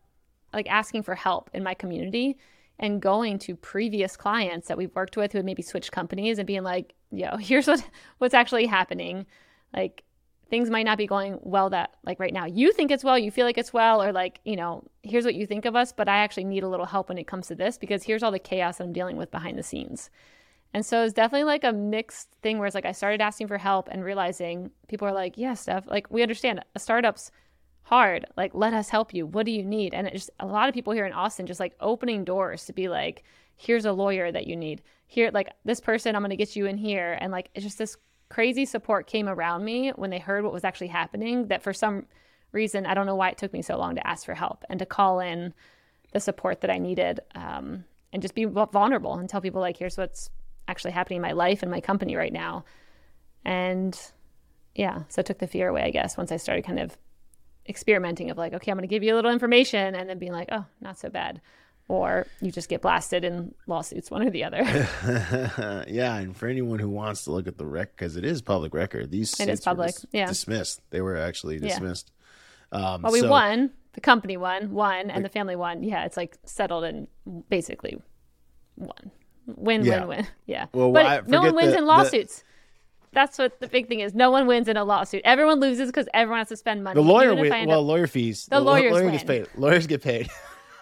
like 0.53 0.69
asking 0.69 1.03
for 1.03 1.15
help 1.15 1.49
in 1.53 1.63
my 1.63 1.73
community 1.73 2.37
and 2.81 3.01
going 3.01 3.37
to 3.37 3.55
previous 3.55 4.17
clients 4.17 4.67
that 4.67 4.77
we've 4.77 4.93
worked 4.95 5.15
with 5.15 5.31
who 5.31 5.37
had 5.37 5.45
maybe 5.45 5.61
switched 5.61 5.91
companies 5.91 6.39
and 6.39 6.47
being 6.47 6.63
like, 6.63 6.93
yo, 7.11 7.37
here's 7.39 7.67
what 7.67 7.87
what's 8.17 8.33
actually 8.33 8.65
happening. 8.65 9.25
Like 9.73 10.03
things 10.49 10.69
might 10.69 10.83
not 10.83 10.97
be 10.97 11.07
going 11.07 11.39
well 11.43 11.69
that 11.69 11.95
like 12.03 12.19
right 12.19 12.33
now 12.33 12.45
you 12.45 12.73
think 12.73 12.91
it's 12.91 13.05
well 13.05 13.17
you 13.17 13.31
feel 13.31 13.45
like 13.45 13.57
it's 13.57 13.71
well 13.71 14.03
or 14.03 14.11
like 14.11 14.41
you 14.43 14.57
know 14.57 14.83
here's 15.01 15.23
what 15.23 15.33
you 15.33 15.47
think 15.47 15.63
of 15.63 15.77
us 15.77 15.93
but 15.93 16.09
i 16.09 16.17
actually 16.17 16.43
need 16.43 16.61
a 16.61 16.67
little 16.67 16.85
help 16.85 17.07
when 17.07 17.17
it 17.17 17.25
comes 17.25 17.47
to 17.47 17.55
this 17.55 17.77
because 17.77 18.03
here's 18.03 18.21
all 18.21 18.31
the 18.31 18.37
chaos 18.37 18.77
that 18.77 18.83
i'm 18.83 18.91
dealing 18.91 19.15
with 19.15 19.31
behind 19.31 19.57
the 19.57 19.63
scenes 19.63 20.09
and 20.73 20.85
so 20.85 21.03
it's 21.05 21.13
definitely 21.13 21.45
like 21.45 21.63
a 21.63 21.71
mixed 21.71 22.33
thing 22.41 22.57
where 22.57 22.67
it's 22.67 22.75
like 22.75 22.85
i 22.85 22.91
started 22.91 23.21
asking 23.21 23.47
for 23.47 23.57
help 23.57 23.87
and 23.89 24.03
realizing 24.03 24.69
people 24.89 25.07
are 25.07 25.13
like 25.13 25.37
yeah 25.37 25.53
steph 25.53 25.87
like 25.87 26.11
we 26.11 26.21
understand 26.21 26.61
a 26.75 26.79
startup's 26.79 27.31
hard 27.83 28.25
like 28.37 28.51
let 28.53 28.73
us 28.73 28.89
help 28.89 29.13
you. 29.13 29.25
What 29.25 29.45
do 29.45 29.51
you 29.51 29.63
need? 29.63 29.93
And 29.93 30.07
it 30.07 30.13
just 30.13 30.29
a 30.39 30.45
lot 30.45 30.69
of 30.69 30.73
people 30.73 30.93
here 30.93 31.05
in 31.05 31.13
austin 31.13 31.45
just 31.45 31.59
like 31.59 31.75
opening 31.79 32.23
doors 32.23 32.65
to 32.65 32.73
be 32.73 32.87
like 32.87 33.23
here's 33.57 33.85
a 33.85 33.93
lawyer 33.93 34.31
that 34.31 34.47
you 34.47 34.55
need. 34.55 34.81
Here 35.07 35.29
like 35.33 35.49
this 35.65 35.79
person 35.79 36.15
i'm 36.15 36.27
to 36.29 36.35
get 36.35 36.55
you 36.55 36.65
in 36.65 36.77
here. 36.77 37.17
And 37.19 37.31
like 37.31 37.49
it's 37.53 37.65
just 37.65 37.77
this 37.77 37.97
crazy 38.29 38.65
support 38.65 39.07
came 39.07 39.27
around 39.27 39.65
me 39.65 39.89
when 39.95 40.09
they 40.09 40.19
heard 40.19 40.43
what 40.43 40.53
was 40.53 40.63
actually 40.63 40.87
happening 40.87 41.47
that 41.47 41.61
for 41.61 41.73
some 41.73 42.05
reason 42.53 42.85
i 42.85 42.93
don't 42.93 43.05
know 43.05 43.15
why 43.15 43.29
it 43.29 43.37
took 43.37 43.51
me 43.51 43.61
so 43.61 43.77
long 43.77 43.95
to 43.95 44.07
ask 44.07 44.25
for 44.25 44.33
help 44.33 44.63
and 44.69 44.79
to 44.79 44.85
call 44.85 45.19
in 45.19 45.53
the 46.13 46.19
support 46.19 46.61
that 46.61 46.69
i 46.69 46.77
needed 46.77 47.19
um, 47.35 47.83
and 48.13 48.21
just 48.21 48.33
be 48.33 48.45
vulnerable 48.45 49.15
and 49.15 49.27
tell 49.27 49.41
people 49.41 49.59
like 49.59 49.75
here's 49.75 49.97
what's 49.97 50.29
actually 50.67 50.91
happening 50.91 51.17
in 51.17 51.21
my 51.21 51.31
life 51.33 51.61
and 51.61 51.71
my 51.71 51.81
company 51.81 52.15
right 52.15 52.33
now. 52.33 52.65
And 53.45 53.99
yeah, 54.75 55.03
so 55.09 55.19
it 55.19 55.25
took 55.25 55.39
the 55.39 55.47
fear 55.47 55.67
away, 55.67 55.83
I 55.83 55.91
guess, 55.91 56.17
once 56.17 56.31
I 56.31 56.37
started 56.37 56.65
kind 56.65 56.79
of 56.79 56.97
experimenting 57.71 58.29
of 58.29 58.37
like, 58.37 58.53
okay, 58.53 58.69
I'm 58.71 58.77
going 58.77 58.87
to 58.87 58.93
give 58.93 59.01
you 59.01 59.13
a 59.13 59.17
little 59.17 59.31
information, 59.31 59.95
and 59.95 60.07
then 60.07 60.19
being 60.19 60.31
like, 60.33 60.49
oh, 60.51 60.65
not 60.81 60.99
so 60.99 61.09
bad, 61.09 61.41
or 61.87 62.27
you 62.41 62.51
just 62.51 62.69
get 62.69 62.81
blasted 62.81 63.23
in 63.25 63.55
lawsuits, 63.65 64.11
one 64.11 64.21
or 64.21 64.29
the 64.29 64.43
other. 64.43 64.61
yeah, 65.89 66.17
and 66.17 66.35
for 66.37 66.47
anyone 66.47 66.77
who 66.79 66.89
wants 66.89 67.23
to 67.25 67.31
look 67.31 67.47
at 67.47 67.57
the 67.57 67.65
rec, 67.65 67.95
because 67.95 68.15
it 68.17 68.23
is 68.25 68.41
public 68.41 68.73
record, 68.73 69.09
these 69.09 69.39
It 69.39 69.49
is 69.49 69.61
public, 69.61 69.93
dis- 69.95 70.05
yeah. 70.11 70.27
dismissed. 70.27 70.81
They 70.91 71.01
were 71.01 71.17
actually 71.17 71.55
Yeah. 71.55 71.69
dismissed. 71.69 72.11
Um, 72.71 73.01
well, 73.01 73.11
we 73.11 73.21
so- 73.21 73.29
won. 73.29 73.71
The 73.93 73.99
company 74.01 74.37
won, 74.37 74.71
won, 74.71 75.09
and 75.09 75.25
the 75.25 75.29
family 75.29 75.57
won. 75.57 75.83
Yeah, 75.83 76.05
it's 76.05 76.15
like 76.15 76.37
settled 76.45 76.85
and 76.85 77.07
basically 77.49 77.97
won. 78.77 79.11
Win, 79.47 79.83
Yeah. 79.83 80.05
win, 80.05 80.07
win. 80.19 80.27
Yeah. 80.45 80.67
Well, 80.73 80.93
but 80.93 81.27
no 81.27 81.41
one 81.41 81.55
wins 81.55 81.71
the- 81.73 81.79
in 81.79 81.83
the- 81.83 81.87
lawsuits. 81.87 82.43
That's 83.13 83.37
what 83.37 83.59
the 83.59 83.67
big 83.67 83.87
thing 83.87 83.99
is. 83.99 84.13
No 84.13 84.31
one 84.31 84.47
wins 84.47 84.67
in 84.67 84.77
a 84.77 84.83
lawsuit. 84.85 85.21
Everyone 85.25 85.59
loses 85.59 85.87
because 85.89 86.07
everyone 86.13 86.39
has 86.39 86.47
to 86.49 86.55
spend 86.57 86.83
money. 86.83 86.95
The 86.95 87.01
lawyer, 87.01 87.33
Even 87.33 87.37
if 87.39 87.41
win, 87.43 87.51
I 87.53 87.57
end 87.59 87.67
well, 87.69 87.81
up- 87.81 87.87
lawyer 87.87 88.07
fees. 88.07 88.45
The 88.45 88.59
law- 88.59 88.71
lawyers 88.73 88.93
lawyer 88.93 89.11
gets 89.11 89.23
paid. 89.25 89.47
Lawyers 89.55 89.85
get 89.87 90.01
paid. 90.01 90.29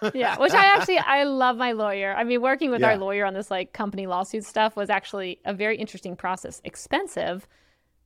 yeah, 0.14 0.38
which 0.38 0.52
I 0.52 0.64
actually 0.76 0.98
I 1.16 1.24
love 1.24 1.56
my 1.56 1.72
lawyer. 1.72 2.14
I 2.16 2.22
mean, 2.24 2.40
working 2.40 2.70
with 2.70 2.80
Yeah. 2.82 2.90
our 2.90 2.96
lawyer 2.98 3.24
on 3.24 3.34
this 3.34 3.50
like 3.50 3.72
company 3.72 4.06
lawsuit 4.06 4.44
stuff 4.44 4.76
was 4.76 4.90
actually 4.90 5.40
a 5.44 5.52
very 5.52 5.76
interesting 5.76 6.14
process. 6.16 6.60
Expensive, 6.64 7.48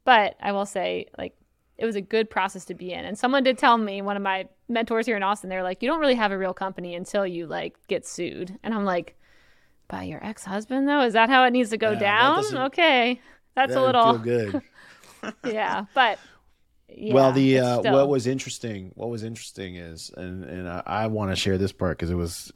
but 0.05 0.37
I 0.41 0.53
will 0.53 0.67
say 0.67 1.07
like 1.19 1.37
it 1.77 1.85
was 1.85 1.97
a 1.97 2.01
good 2.01 2.31
process 2.31 2.65
to 2.67 2.75
be 2.75 2.93
in. 2.93 3.05
And 3.05 3.19
someone 3.19 3.43
did 3.43 3.59
tell 3.59 3.77
me 3.77 4.01
one 4.01 4.17
of 4.17 4.23
my 4.23 4.49
mentors 4.69 5.07
here 5.07 5.17
in 5.17 5.23
Austin, 5.25 5.51
they're 5.51 5.63
like, 5.65 5.83
you 5.83 5.89
don't 5.89 6.01
really 6.01 6.15
have 6.15 6.31
a 6.33 6.39
real 6.39 6.55
company 6.55 6.95
until 6.95 7.27
you 7.27 7.47
like 7.47 7.75
get 7.89 8.07
sued. 8.07 8.59
And 8.63 8.73
I'm 8.73 8.85
like, 8.85 9.17
by 9.89 10.05
your 10.05 10.25
ex 10.25 10.45
husband 10.45 10.89
though? 10.89 11.03
Is 11.03 11.13
that 11.13 11.29
how 11.29 11.45
it 11.45 11.51
needs 11.51 11.71
to 11.71 11.77
go 11.77 11.91
Yeah, 11.93 11.99
down? 11.99 12.57
Okay, 12.67 13.21
that's 13.55 13.73
a 13.73 13.75
That 13.75 13.81
would 13.83 13.97
little 13.97 14.19
good. 14.19 14.63
yeah, 15.45 15.85
but. 15.95 16.19
Yeah, 16.97 17.15
well, 17.15 17.33
the 17.33 17.59
uh, 17.59 17.81
still- 17.81 17.93
what 17.95 18.09
was 18.09 18.27
interesting, 18.27 18.93
what 18.95 19.09
was 19.09 19.25
interesting 19.25 19.75
is, 19.75 20.13
and 20.17 20.45
and 20.45 20.69
I, 20.69 20.83
I 20.87 21.07
want 21.07 21.33
to 21.33 21.37
share 21.37 21.59
this 21.59 21.73
part 21.73 21.99
because 21.99 22.11
it 22.11 22.15
was, 22.15 22.53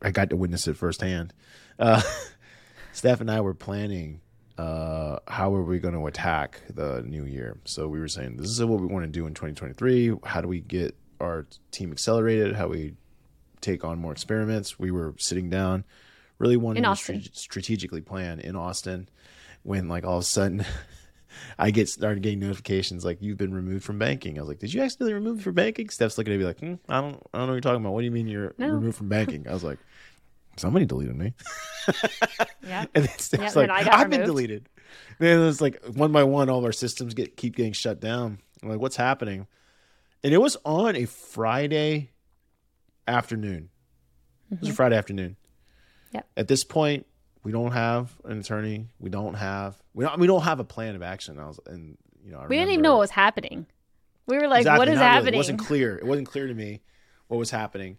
I 0.00 0.12
got 0.12 0.30
to 0.30 0.36
witness 0.36 0.66
it 0.66 0.76
firsthand. 0.76 1.34
Uh, 1.78 2.00
Steph 2.92 3.20
and 3.20 3.30
I 3.30 3.40
were 3.42 3.52
planning 3.54 4.20
uh, 4.58 5.18
how 5.28 5.54
are 5.54 5.62
we 5.62 5.78
going 5.78 5.94
to 5.94 6.06
attack 6.06 6.62
the 6.72 7.02
new 7.02 7.24
year. 7.24 7.58
So 7.64 7.88
we 7.88 7.98
were 7.98 8.08
saying 8.08 8.36
this 8.36 8.48
is 8.48 8.64
what 8.64 8.80
we 8.80 8.86
want 8.86 9.04
to 9.04 9.10
do 9.10 9.26
in 9.26 9.34
2023. 9.34 10.14
How 10.24 10.40
do 10.40 10.48
we 10.48 10.60
get 10.60 10.96
our 11.20 11.46
team 11.70 11.92
accelerated? 11.92 12.56
How 12.56 12.68
we 12.68 12.94
take 13.60 13.84
on 13.84 13.98
more 13.98 14.12
experiments? 14.12 14.78
We 14.78 14.90
were 14.90 15.14
sitting 15.18 15.50
down, 15.50 15.84
really 16.38 16.56
wanting 16.56 16.82
to 16.82 17.20
strategically 17.32 18.00
plan 18.00 18.40
in 18.40 18.56
Austin. 18.56 19.08
When 19.66 19.88
like 19.88 20.04
all 20.04 20.18
of 20.18 20.22
a 20.22 20.26
sudden. 20.26 20.64
I 21.58 21.70
get 21.70 21.88
started 21.88 22.22
getting 22.22 22.38
notifications 22.38 23.04
like 23.04 23.20
you've 23.20 23.36
been 23.36 23.52
removed 23.52 23.84
from 23.84 23.98
banking. 23.98 24.38
I 24.38 24.40
was 24.42 24.48
like, 24.48 24.58
"Did 24.58 24.72
you 24.72 24.80
accidentally 24.82 25.12
remove 25.12 25.42
from 25.42 25.54
banking?" 25.54 25.88
Steph's 25.90 26.16
looking 26.16 26.32
at 26.32 26.38
me 26.38 26.46
like, 26.46 26.60
hmm, 26.60 26.74
"I 26.88 27.00
don't, 27.00 27.14
I 27.34 27.38
don't 27.38 27.46
know 27.46 27.46
what 27.46 27.52
you're 27.52 27.60
talking 27.60 27.80
about. 27.82 27.92
What 27.92 28.00
do 28.00 28.04
you 28.06 28.10
mean 28.10 28.26
you're 28.26 28.54
No. 28.58 28.68
removed 28.68 28.96
from 28.96 29.08
banking?" 29.08 29.46
I 29.48 29.52
was 29.52 29.64
like, 29.64 29.78
"Somebody 30.56 30.86
deleted 30.86 31.16
me." 31.16 31.34
yeah. 32.66 32.86
And 32.94 33.04
then 33.04 33.18
Steph's 33.18 33.54
Yeah, 33.54 33.60
like, 33.60 33.68
then 33.68 33.70
I 33.70 33.84
got 33.84 33.94
"I've 33.94 34.10
been 34.10 34.22
deleted." 34.24 34.68
Then 35.18 35.46
it's 35.46 35.60
like 35.60 35.82
one 35.84 36.12
by 36.12 36.24
one, 36.24 36.48
all 36.48 36.58
of 36.58 36.64
our 36.64 36.72
systems 36.72 37.12
get 37.14 37.36
keep 37.36 37.56
getting 37.56 37.72
shut 37.72 38.00
down. 38.00 38.38
I'm 38.62 38.68
like, 38.70 38.80
"What's 38.80 38.96
happening?" 38.96 39.46
And 40.24 40.32
it 40.32 40.38
was 40.38 40.56
on 40.64 40.96
a 40.96 41.04
Friday 41.04 42.10
afternoon. 43.08 43.68
It 44.50 44.60
was 44.60 44.70
a 44.70 44.74
Friday 44.74 44.96
afternoon. 44.96 45.36
Mm-hmm. 46.14 46.18
At 46.36 46.48
this 46.48 46.64
point, 46.64 47.06
we 47.46 47.52
don't 47.52 47.70
have 47.70 48.10
an 48.24 48.40
attorney. 48.40 48.88
We 48.98 49.08
don't 49.08 49.34
have 49.34 49.80
we 49.94 50.04
don't 50.04 50.18
we 50.18 50.26
don't 50.26 50.42
have 50.42 50.58
a 50.58 50.64
plan 50.64 50.96
of 50.96 51.02
action. 51.04 51.38
I 51.38 51.46
was 51.46 51.60
and 51.64 51.96
you 52.24 52.32
know 52.32 52.40
I 52.40 52.46
We 52.48 52.56
didn't 52.56 52.72
even 52.72 52.82
know 52.82 52.94
what 52.94 53.00
was 53.02 53.10
happening. 53.10 53.66
We 54.26 54.36
were 54.36 54.48
like, 54.48 54.62
Exactly, 54.62 54.78
what 54.80 54.88
is 54.88 54.96
not 54.96 55.00
really. 55.02 55.12
happening? 55.14 55.34
It 55.34 55.36
wasn't 55.36 55.58
clear. 55.60 55.96
It 55.96 56.04
wasn't 56.04 56.26
clear 56.26 56.48
to 56.48 56.54
me 56.54 56.80
what 57.28 57.36
was 57.38 57.50
happening. 57.52 57.98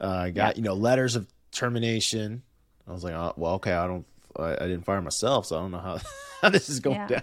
Uh, 0.00 0.08
I 0.08 0.30
got 0.30 0.56
you 0.56 0.64
know 0.64 0.74
letters 0.74 1.14
of 1.14 1.28
termination. 1.52 2.42
I 2.88 2.92
was 2.92 3.04
like, 3.04 3.14
oh, 3.14 3.34
well, 3.36 3.52
okay, 3.54 3.72
I 3.72 3.86
don't, 3.86 4.04
I, 4.36 4.52
I 4.54 4.66
didn't 4.66 4.84
fire 4.84 5.00
myself, 5.00 5.46
so 5.46 5.56
I 5.58 5.60
don't 5.60 5.70
know 5.70 5.78
how, 5.78 5.98
how 6.42 6.48
this 6.48 6.68
is 6.68 6.80
going 6.80 6.96
Yeah. 6.96 7.06
down. 7.06 7.22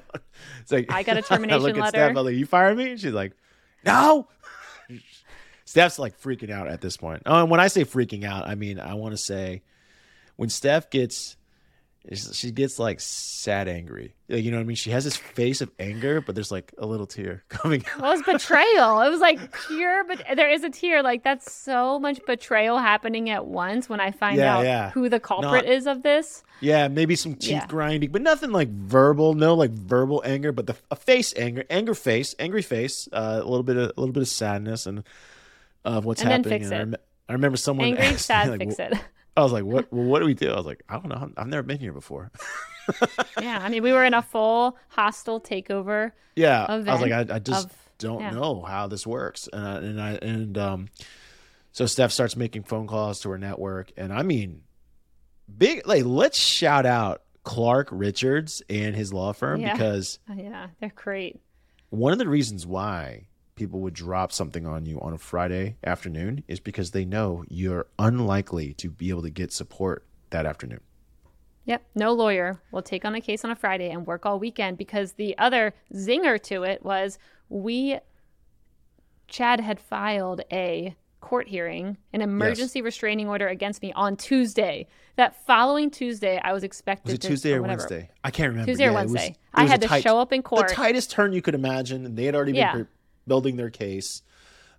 It's 0.61 0.71
like 0.71 0.89
I 0.89 1.03
got 1.03 1.13
a 1.13 1.15
look 1.19 1.25
termination 1.27 1.69
at 1.71 1.75
letter. 1.75 1.87
Steph, 1.89 2.09
I'm 2.17 2.25
like, 2.25 2.35
you 2.35 2.45
fired 2.45 2.77
me? 2.77 2.95
She's 2.95 3.11
like, 3.11 3.33
no. 3.85 4.29
Steph's 5.65 5.99
like 5.99 6.17
freaking 6.21 6.51
out 6.51 6.67
at 6.69 6.79
this 6.79 6.95
point. 6.95 7.23
Oh, 7.25 7.41
and 7.41 7.51
when 7.51 7.59
I 7.59 7.67
say 7.67 7.83
freaking 7.83 8.23
out, 8.23 8.47
I 8.47 8.55
mean 8.55 8.79
I 8.79 8.93
want 8.93 9.11
to 9.13 9.17
say 9.17 9.63
when 10.37 10.47
Steph 10.49 10.89
gets 10.89 11.35
she 12.13 12.51
gets 12.51 12.77
like 12.77 12.99
sad 12.99 13.67
angry. 13.67 14.13
Like, 14.29 14.43
you 14.43 14.51
know 14.51 14.57
what 14.57 14.61
I 14.63 14.65
mean? 14.65 14.75
She 14.75 14.91
has 14.91 15.03
this 15.03 15.15
face 15.17 15.61
of 15.61 15.71
anger, 15.79 16.21
but 16.21 16.35
there's 16.35 16.51
like 16.51 16.71
a 16.77 16.85
little 16.85 17.07
tear 17.07 17.43
coming 17.49 17.83
out. 17.93 18.01
Well, 18.01 18.11
it 18.11 18.17
was 18.17 18.25
betrayal. 18.41 19.01
It 19.01 19.09
was 19.09 19.19
like 19.21 19.39
pure, 19.67 20.03
but 20.03 20.23
there 20.35 20.49
is 20.49 20.63
a 20.63 20.69
tear. 20.69 21.01
Like 21.01 21.23
that's 21.23 21.51
so 21.51 21.99
much 21.99 22.19
betrayal 22.25 22.77
happening 22.77 23.29
at 23.29 23.45
once. 23.47 23.89
When 23.89 23.99
I 23.99 24.11
find 24.11 24.37
Yeah, 24.37 24.57
out 24.57 24.63
yeah. 24.65 24.89
who 24.91 25.09
the 25.09 25.19
culprit 25.19 25.65
Not- 25.65 25.73
is 25.73 25.87
of 25.87 26.03
this, 26.03 26.43
Yeah, 26.61 26.87
maybe 26.89 27.15
some 27.15 27.33
teeth 27.35 27.49
Yeah. 27.51 27.67
grinding, 27.67 28.11
but 28.11 28.21
nothing 28.21 28.51
like 28.51 28.69
verbal. 28.69 29.33
No, 29.33 29.55
like 29.55 29.71
verbal 29.71 30.21
anger, 30.25 30.51
but 30.51 30.67
the 30.67 30.75
a 30.91 30.95
face 30.95 31.33
anger, 31.35 31.63
anger 31.69 31.95
face, 31.95 32.35
angry 32.39 32.61
face, 32.61 33.09
uh, 33.13 33.39
a 33.41 33.47
little 33.47 33.63
bit 33.63 33.77
of 33.77 33.91
a 33.97 33.99
little 33.99 34.13
bit 34.13 34.21
of 34.21 34.27
sadness 34.29 34.85
and 34.85 35.03
of 35.83 36.05
what's 36.05 36.21
And 36.21 36.29
happening. 36.31 36.65
I, 36.71 36.77
rem- 36.77 36.95
I 37.29 37.33
remember 37.33 37.57
someone 37.57 37.87
angry, 37.87 38.03
asked 38.05 38.13
me, 38.13 38.17
sad, 38.19 38.49
like, 38.49 38.59
fix 38.59 38.79
it. 38.79 38.93
I 39.37 39.41
was 39.41 39.51
like, 39.51 39.63
"What? 39.65 39.91
Well, 39.91 40.05
what 40.05 40.19
do 40.19 40.25
we 40.25 40.33
do?" 40.33 40.49
I 40.51 40.55
was 40.55 40.65
like, 40.65 40.81
"I 40.87 40.93
don't 40.93 41.09
know. 41.09 41.31
I've 41.37 41.47
never 41.47 41.63
been 41.63 41.79
here 41.79 41.93
before." 41.93 42.31
yeah, 43.41 43.59
I 43.61 43.69
mean, 43.69 43.83
we 43.83 43.91
were 43.91 44.05
in 44.05 44.13
a 44.13 44.21
full 44.21 44.77
hostile 44.89 45.41
takeover. 45.41 46.11
Yeah, 46.35 46.65
I 46.67 46.77
was 46.77 46.85
like, 46.85 47.11
I, 47.11 47.25
I 47.35 47.39
just 47.39 47.67
of- 47.67 47.89
don't 47.97 48.21
yeah. 48.21 48.31
know 48.31 48.61
how 48.61 48.87
this 48.87 49.05
works, 49.07 49.49
and 49.51 49.65
I, 49.65 49.75
and 49.77 50.01
I 50.01 50.11
and 50.21 50.57
um, 50.57 50.87
so 51.71 51.85
Steph 51.85 52.11
starts 52.11 52.35
making 52.35 52.63
phone 52.63 52.87
calls 52.87 53.19
to 53.21 53.29
her 53.31 53.37
network, 53.37 53.91
and 53.97 54.13
I 54.13 54.21
mean, 54.23 54.61
big 55.57 55.85
like 55.87 56.05
let's 56.05 56.37
shout 56.39 56.85
out 56.85 57.23
Clark 57.43 57.89
Richards 57.91 58.61
and 58.69 58.95
his 58.95 59.11
law 59.13 59.33
firm 59.33 59.61
Yeah. 59.61 59.73
because 59.73 60.19
yeah, 60.35 60.67
they're 60.79 60.91
great. 60.95 61.39
one 61.89 62.13
of 62.13 62.19
the 62.19 62.27
reasons 62.27 62.65
why 62.65 63.27
people 63.55 63.79
would 63.81 63.93
drop 63.93 64.31
something 64.31 64.65
on 64.65 64.85
you 64.85 64.99
on 64.99 65.13
a 65.13 65.17
Friday 65.17 65.77
afternoon 65.85 66.43
is 66.47 66.59
because 66.59 66.91
they 66.91 67.05
know 67.05 67.43
you're 67.47 67.87
unlikely 67.97 68.73
to 68.73 68.89
be 68.89 69.09
able 69.09 69.21
to 69.21 69.29
get 69.29 69.51
support 69.51 70.05
that 70.29 70.45
afternoon. 70.45 70.81
Yep, 71.65 71.83
no 71.95 72.11
lawyer 72.13 72.61
will 72.71 72.81
take 72.83 73.05
on 73.05 73.15
a 73.15 73.21
case 73.21 73.43
on 73.43 73.49
a 73.51 73.55
Friday 73.55 73.89
and 73.89 74.05
work 74.05 74.25
all 74.25 74.37
weekend 74.39 74.77
because 74.77 75.13
the 75.13 75.35
other 75.37 75.73
zinger 75.93 76.39
to 76.43 76.63
it 76.63 76.83
was 76.83 77.17
we, 77.49 77.97
Chad 79.27 79.61
had 79.61 79.79
filed 79.79 80.41
a 80.51 80.95
court 81.21 81.47
hearing, 81.47 81.97
an 82.13 82.21
emergency 82.21 82.83
restraining 82.83 83.27
order 83.27 83.47
against 83.47 83.81
me 83.81 83.91
on 83.93 84.15
Tuesday. 84.15 84.85
That 85.15 85.43
following 85.47 85.89
Tuesday, 85.89 86.39
I 86.43 86.53
was 86.53 86.63
expected 86.63 87.05
Was 87.07 87.13
it 87.15 87.21
to 87.21 87.27
Tuesday 87.29 87.53
or 87.53 87.61
whatever. 87.61 87.79
Wednesday? 87.79 88.09
I 88.23 88.29
can't 88.29 88.49
remember. 88.49 88.69
Tuesday 88.71 88.83
or 88.85 88.91
Yeah, 88.91 88.99
it 88.99 89.03
was- 89.03 89.13
Wednesday. 89.13 89.31
it 89.31 89.37
I 89.55 89.63
had 89.65 89.81
to 89.81 89.87
tight- 89.87 90.03
show 90.03 90.19
up 90.19 90.33
in 90.33 90.43
court. 90.43 90.67
The 90.67 90.73
tightest 90.75 91.09
turn 91.09 91.33
you 91.33 91.41
could 91.41 91.55
imagine, 91.55 92.05
and 92.05 92.15
they 92.15 92.25
had 92.25 92.35
already 92.35 92.51
been 92.51 92.59
Yeah. 92.59 92.71
pre- 92.73 92.85
building 93.27 93.55
their 93.55 93.69
case. 93.69 94.21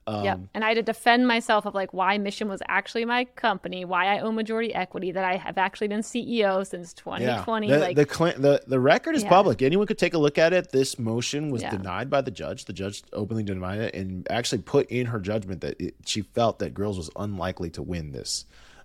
Um, 0.09 0.25
Yep. 0.25 0.41
And 0.55 0.65
I 0.65 0.69
had 0.69 0.75
to 0.75 0.83
defend 0.83 1.27
myself 1.27 1.67
of 1.67 1.75
like 1.75 1.93
why 1.93 2.17
Mission 2.19 2.49
was 2.49 2.63
actually 2.69 3.05
my 3.05 3.25
company, 3.25 3.85
why 3.85 4.07
I 4.07 4.21
own 4.21 4.37
majority 4.37 4.73
equity, 4.73 5.11
that 5.11 5.25
I 5.25 5.35
have 5.37 5.59
actually 5.59 5.89
been 5.89 6.03
CEO 6.03 6.65
since 6.65 6.93
2020. 6.95 7.69
The, 7.69 7.79
like, 7.79 7.97
the, 7.97 8.05
the 8.39 8.63
the 8.69 8.79
record 8.79 9.17
is 9.17 9.25
Yeah. 9.25 9.31
public. 9.31 9.63
Anyone 9.63 9.89
could 9.89 9.99
take 9.99 10.15
a 10.15 10.19
look 10.19 10.39
at 10.39 10.53
it. 10.53 10.71
This 10.71 10.97
motion 10.97 11.51
was 11.51 11.63
Yeah. 11.63 11.71
denied 11.71 12.09
by 12.09 12.21
the 12.21 12.31
judge. 12.31 12.67
The 12.67 12.73
judge 12.73 13.03
openly 13.13 13.43
denied 13.43 13.81
it 13.81 13.95
and 13.97 14.25
actually 14.31 14.63
put 14.63 14.87
in 14.93 15.07
her 15.07 15.19
judgment 15.19 15.61
that 15.63 15.81
it, 15.81 15.97
she 16.05 16.23
felt 16.23 16.61
that 16.61 16.73
Girls 16.73 16.97
was 16.97 17.11
unlikely 17.17 17.71
to 17.71 17.83
win 17.83 18.13
this. 18.13 18.45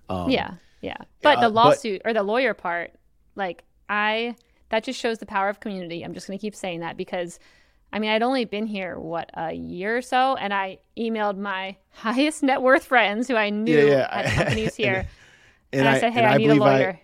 Um, 0.09 0.31
yeah, 0.31 0.55
yeah. 0.81 0.97
But 1.21 1.37
uh, 1.37 1.41
the 1.41 1.47
but- 1.49 1.53
lawsuit 1.53 2.01
or 2.03 2.13
the 2.13 2.23
lawyer 2.23 2.55
part, 2.55 2.93
like 3.35 3.63
I, 3.87 4.35
that 4.69 4.83
just 4.83 4.99
shows 4.99 5.19
the 5.19 5.27
power 5.27 5.49
of 5.49 5.59
community. 5.59 6.01
I'm 6.01 6.15
just 6.15 6.25
going 6.25 6.39
to 6.39 6.41
keep 6.41 6.55
saying 6.55 6.79
that 6.79 6.97
because, 6.97 7.37
I 7.93 8.00
mean, 8.00 8.10
I'd 8.10 8.24
only 8.24 8.45
been 8.45 8.67
here 8.67 8.98
what 8.98 9.29
a 9.33 9.51
year 9.53 9.98
or 9.98 10.01
so, 10.01 10.36
and 10.36 10.53
I 10.53 10.79
emailed 10.98 11.38
my 11.38 11.75
highest 11.91 12.43
net 12.43 12.62
worth 12.62 12.86
friends 12.86 13.27
who 13.27 13.36
I 13.36 13.50
knew 13.50 13.77
Yeah, 13.77 13.83
yeah. 13.83 14.24
had 14.24 14.33
companies 14.36 14.75
here, 14.77 15.07
and, 15.74 15.81
and, 15.81 15.89
I, 15.89 16.00
said, 16.00 16.13
"Hey, 16.13 16.19
and 16.21 16.27
I, 16.27 16.38
need 16.38 16.45
a 16.45 16.48
believe 16.50 16.62
lawyer." 16.62 17.00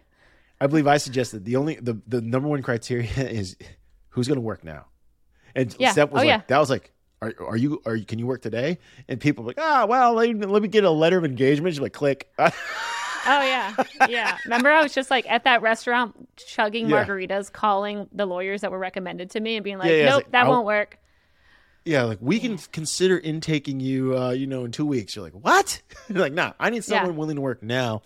I, 0.61 0.63
I 0.63 0.67
believe 0.67 0.87
I 0.87 0.97
suggested 0.97 1.45
the 1.45 1.55
only 1.55 1.75
the, 1.75 1.99
the 2.07 2.21
number 2.21 2.47
one 2.47 2.61
criteria 2.63 3.09
is 3.17 3.55
who's 4.09 4.27
going 4.27 4.37
to 4.37 4.41
work 4.41 4.63
now. 4.63 4.85
And 5.55 5.75
Yeah. 5.79 5.91
Steph 5.91 6.11
was 6.11 6.23
Oh, 6.23 6.25
like, 6.25 6.27
yeah. 6.27 6.41
that 6.47 6.57
was 6.59 6.69
like, 6.69 6.91
are, 7.21 7.33
are 7.39 7.57
you 7.57 7.81
are 7.85 7.95
you 7.95 8.05
can 8.05 8.19
you 8.19 8.27
work 8.27 8.41
today? 8.41 8.77
And 9.07 9.19
people 9.19 9.43
were 9.43 9.49
like, 9.49 9.59
ah, 9.59 9.85
well, 9.87 10.13
let 10.13 10.29
me, 10.35 10.45
let 10.45 10.61
me 10.61 10.67
get 10.67 10.83
a 10.83 10.89
letter 10.91 11.17
of 11.17 11.25
engagement. 11.25 11.73
She's 11.73 11.81
like, 11.81 11.93
click. 11.93 12.29
Oh 13.25 13.41
yeah, 13.41 13.73
yeah. 14.09 14.37
Remember, 14.45 14.69
I 14.69 14.81
was 14.83 14.93
just 14.93 15.09
like 15.09 15.25
at 15.29 15.43
that 15.45 15.61
restaurant 15.61 16.29
chugging 16.37 16.89
Yeah. 16.89 17.03
margaritas, 17.05 17.51
calling 17.51 18.07
the 18.11 18.25
lawyers 18.25 18.61
that 18.61 18.71
were 18.71 18.79
recommended 18.79 19.29
to 19.31 19.39
me, 19.39 19.55
and 19.55 19.63
being 19.63 19.77
like, 19.77 19.89
Yeah, 19.89 19.95
yeah, 19.97 20.05
"Nope, 20.09 20.15
like, 20.23 20.31
that 20.31 20.45
I'll- 20.45 20.51
won't 20.51 20.65
work." 20.65 20.97
Yeah, 21.85 22.03
like 22.03 22.17
we 22.21 22.39
can 22.39 22.57
consider 22.57 23.17
intaking 23.17 23.79
you, 23.79 24.17
uh, 24.17 24.31
you 24.31 24.45
know, 24.45 24.65
in 24.65 24.71
two 24.73 24.85
weeks. 24.85 25.15
You're 25.15 25.23
like, 25.23 25.33
what? 25.33 25.81
You're 26.09 26.19
like, 26.27 26.33
nah, 26.33 26.51
I 26.59 26.69
need 26.69 26.83
someone 26.83 27.15
willing 27.15 27.37
to 27.37 27.41
work 27.41 27.63
now. 27.63 28.01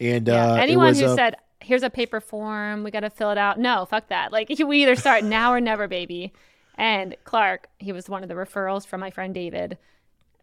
And 0.00 0.28
uh, 0.30 0.54
Anyone 0.54 0.86
it 0.86 0.90
was, 0.90 1.00
who 1.00 1.06
uh, 1.06 1.14
said, 1.16 1.36
"Here's 1.60 1.82
a 1.82 1.90
paper 1.90 2.20
form, 2.20 2.84
we 2.84 2.90
got 2.90 3.00
to 3.00 3.10
fill 3.10 3.30
it 3.30 3.38
out," 3.38 3.58
no, 3.58 3.84
fuck 3.84 4.08
that. 4.08 4.32
Like 4.32 4.48
we 4.66 4.82
either 4.82 4.96
start 4.96 5.24
now 5.24 5.52
or 5.52 5.60
never, 5.60 5.88
baby. 5.88 6.32
And 6.76 7.14
Clark, 7.24 7.68
he 7.78 7.92
was 7.92 8.08
one 8.08 8.22
of 8.22 8.30
the 8.30 8.34
referrals 8.34 8.86
from 8.86 9.00
my 9.00 9.10
friend 9.10 9.34
David 9.34 9.76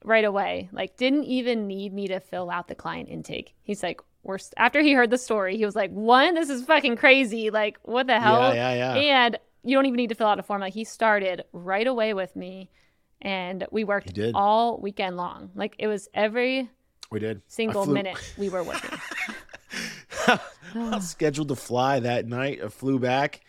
right 0.04 0.26
away. 0.26 0.70
Like, 0.72 0.98
didn't 0.98 1.26
even 1.26 1.68
need 1.68 1.94
me 1.94 2.08
to 2.08 2.20
fill 2.20 2.50
out 2.50 2.68
the 2.68 2.76
client 2.76 3.10
intake. 3.10 3.56
He's 3.64 3.84
like, 3.84 4.02
we're 4.24 4.38
after 4.58 4.82
he 4.82 4.94
heard 4.94 5.10
the 5.10 5.18
story, 5.18 5.58
he 5.58 5.66
was 5.66 5.76
like, 5.76 5.92
one, 5.92 6.36
this 6.36 6.50
is 6.50 6.64
fucking 6.64 6.98
crazy. 6.98 7.50
Like, 7.50 7.80
what 7.84 8.08
the 8.08 8.20
hell? 8.20 8.54
Yeah, 8.54 8.74
yeah, 8.74 8.96
yeah. 8.96 9.26
And 9.26 9.40
you 9.64 9.76
don't 9.76 9.86
even 9.86 9.98
need 9.98 10.10
to 10.10 10.16
fill 10.16 10.28
out 10.28 10.40
a 10.40 10.44
form. 10.44 10.62
Like, 10.62 10.74
he 10.74 10.84
started 10.84 11.44
right 11.54 11.88
away 11.88 12.14
with 12.14 12.36
me 12.36 12.70
and 13.22 13.66
we 13.72 13.84
worked 13.84 14.18
all 14.34 14.80
weekend 14.80 15.18
long. 15.18 15.52
Like, 15.56 15.76
it 15.80 15.88
was 15.88 16.10
every 16.14 16.70
We 17.12 17.20
did. 17.20 17.42
Single 17.48 17.86
minute 17.86 18.18
we 18.38 18.50
were 18.50 18.64
working. 18.64 19.00
I 20.76 21.00
scheduled 21.00 21.50
to 21.50 21.56
fly 21.56 22.00
that 22.00 22.28
night. 22.28 22.60
I 22.64 22.68
flew 22.70 23.00
back, 23.00 23.42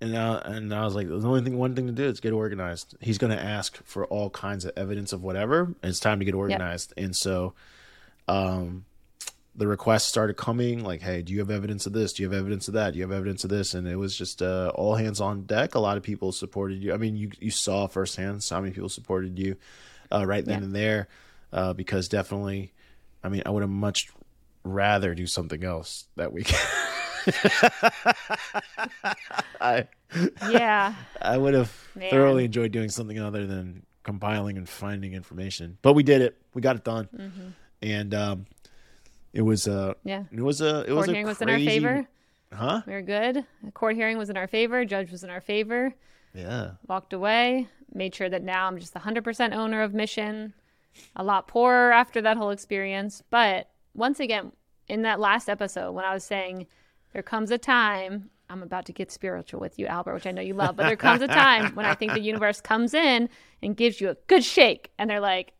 and 0.00 0.14
uh, 0.14 0.40
and 0.44 0.72
I 0.74 0.84
was 0.84 0.94
like, 0.94 1.08
the 1.08 1.14
only 1.16 1.40
thing, 1.42 1.58
one 1.58 1.74
thing 1.74 1.86
to 1.86 1.92
do 1.92 2.04
is 2.04 2.20
get 2.20 2.32
organized." 2.32 2.94
He's 3.00 3.18
going 3.18 3.36
to 3.36 3.42
ask 3.42 3.82
for 3.84 4.06
all 4.06 4.30
kinds 4.30 4.64
of 4.64 4.72
evidence 4.76 5.12
of 5.12 5.22
whatever, 5.22 5.62
and 5.62 5.76
it's 5.82 6.00
time 6.00 6.18
to 6.20 6.24
get 6.24 6.34
organized. 6.34 6.92
And 6.96 7.14
so, 7.16 7.54
um, 8.28 8.84
the 9.56 9.66
requests 9.66 10.04
started 10.06 10.36
coming. 10.36 10.84
Like, 10.84 11.02
"Hey, 11.02 11.22
do 11.22 11.32
you 11.32 11.40
have 11.40 11.50
evidence 11.50 11.86
of 11.86 11.92
this? 11.92 12.12
Do 12.12 12.22
you 12.22 12.30
have 12.30 12.38
evidence 12.38 12.68
of 12.68 12.74
that? 12.74 12.92
Do 12.92 12.98
you 12.98 13.04
have 13.04 13.12
evidence 13.12 13.42
of 13.44 13.50
this?" 13.50 13.74
And 13.74 13.88
it 13.88 13.96
was 13.96 14.16
just 14.16 14.40
uh, 14.40 14.70
all 14.74 14.94
hands 14.94 15.20
on 15.20 15.42
deck. 15.42 15.74
A 15.74 15.80
lot 15.80 15.96
of 15.96 16.02
people 16.02 16.30
supported 16.32 16.82
you. 16.82 16.92
I 16.94 16.96
mean, 16.96 17.16
you 17.16 17.30
you 17.40 17.50
saw 17.50 17.86
firsthand 17.88 18.46
how 18.48 18.60
many 18.60 18.72
people 18.72 18.88
supported 18.88 19.38
you 19.38 19.56
uh, 20.12 20.24
right 20.26 20.44
then 20.44 20.60
Yeah. 20.60 20.64
and 20.66 20.74
there, 20.76 21.08
uh, 21.52 21.72
because 21.72 22.08
definitely. 22.08 22.72
I 23.24 23.28
mean, 23.30 23.42
I 23.44 23.50
would 23.50 23.62
have 23.64 23.70
much 23.70 24.10
rather 24.62 25.12
do 25.14 25.26
something 25.26 25.64
else 25.64 26.06
that 26.14 26.32
weekend. 26.32 26.62
I 29.60 29.86
yeah. 30.50 30.94
I 31.20 31.36
would 31.36 31.54
have 31.54 31.72
Man. 31.94 32.10
thoroughly 32.10 32.44
enjoyed 32.44 32.72
doing 32.72 32.88
something 32.88 33.18
other 33.18 33.46
than 33.46 33.84
compiling 34.02 34.56
and 34.56 34.68
finding 34.68 35.12
information. 35.12 35.78
But 35.82 35.94
we 35.94 36.02
did 36.02 36.22
it. 36.22 36.36
We 36.54 36.62
got 36.62 36.76
it 36.76 36.84
done. 36.84 37.08
Mm-hmm. 37.14 37.48
And 37.82 38.14
um 38.14 38.46
it 39.32 39.42
was 39.42 39.68
uh 39.68 39.94
Yeah. 40.04 40.24
it 40.32 40.40
was 40.40 40.60
a 40.60 40.84
it 40.86 40.92
was 40.92 41.06
Court 41.06 41.08
a 41.08 41.12
hearing 41.12 41.26
was 41.26 41.42
in 41.42 41.50
our 41.50 41.58
favor. 41.58 42.08
Huh? 42.52 42.82
We 42.86 42.92
were 42.94 43.02
good. 43.02 43.44
The 43.62 43.72
court 43.72 43.94
hearing 43.96 44.16
was 44.16 44.30
in 44.30 44.36
our 44.36 44.46
favor. 44.46 44.84
Judge 44.84 45.10
was 45.10 45.22
in 45.22 45.30
our 45.30 45.40
favor. 45.42 45.94
Yeah. 46.34 46.72
Walked 46.86 47.12
away. 47.12 47.68
Made 47.92 48.14
sure 48.14 48.28
that 48.30 48.42
now 48.42 48.66
I'm 48.66 48.78
just 48.78 48.94
100% 48.94 49.54
owner 49.54 49.82
of 49.82 49.92
Mission. 49.92 50.54
A 51.14 51.22
lot 51.22 51.46
poorer 51.46 51.92
after 51.92 52.22
that 52.22 52.38
whole 52.38 52.50
experience. 52.50 53.22
But 53.30 53.68
once 53.94 54.18
again, 54.18 54.52
in 54.88 55.02
that 55.02 55.20
last 55.20 55.50
episode, 55.50 55.92
when 55.92 56.06
I 56.06 56.14
was 56.14 56.24
saying 56.24 56.66
there 57.12 57.22
comes 57.22 57.50
a 57.50 57.58
time, 57.58 58.30
I'm 58.50 58.62
about 58.62 58.86
to 58.86 58.92
get 58.92 59.10
spiritual 59.10 59.60
with 59.60 59.78
you, 59.78 59.86
Albert, 59.86 60.14
which 60.14 60.26
I 60.26 60.30
know 60.30 60.42
you 60.42 60.54
love, 60.54 60.76
but 60.76 60.86
there 60.86 60.96
comes 60.96 61.22
a 61.22 61.28
time 61.28 61.74
when 61.74 61.86
I 61.86 61.94
think 61.94 62.12
the 62.12 62.20
universe 62.20 62.60
comes 62.60 62.94
in 62.94 63.28
and 63.62 63.76
gives 63.76 64.00
you 64.00 64.10
a 64.10 64.16
good 64.26 64.44
shake. 64.44 64.90
And 64.98 65.10
they're 65.10 65.20
like, 65.20 65.52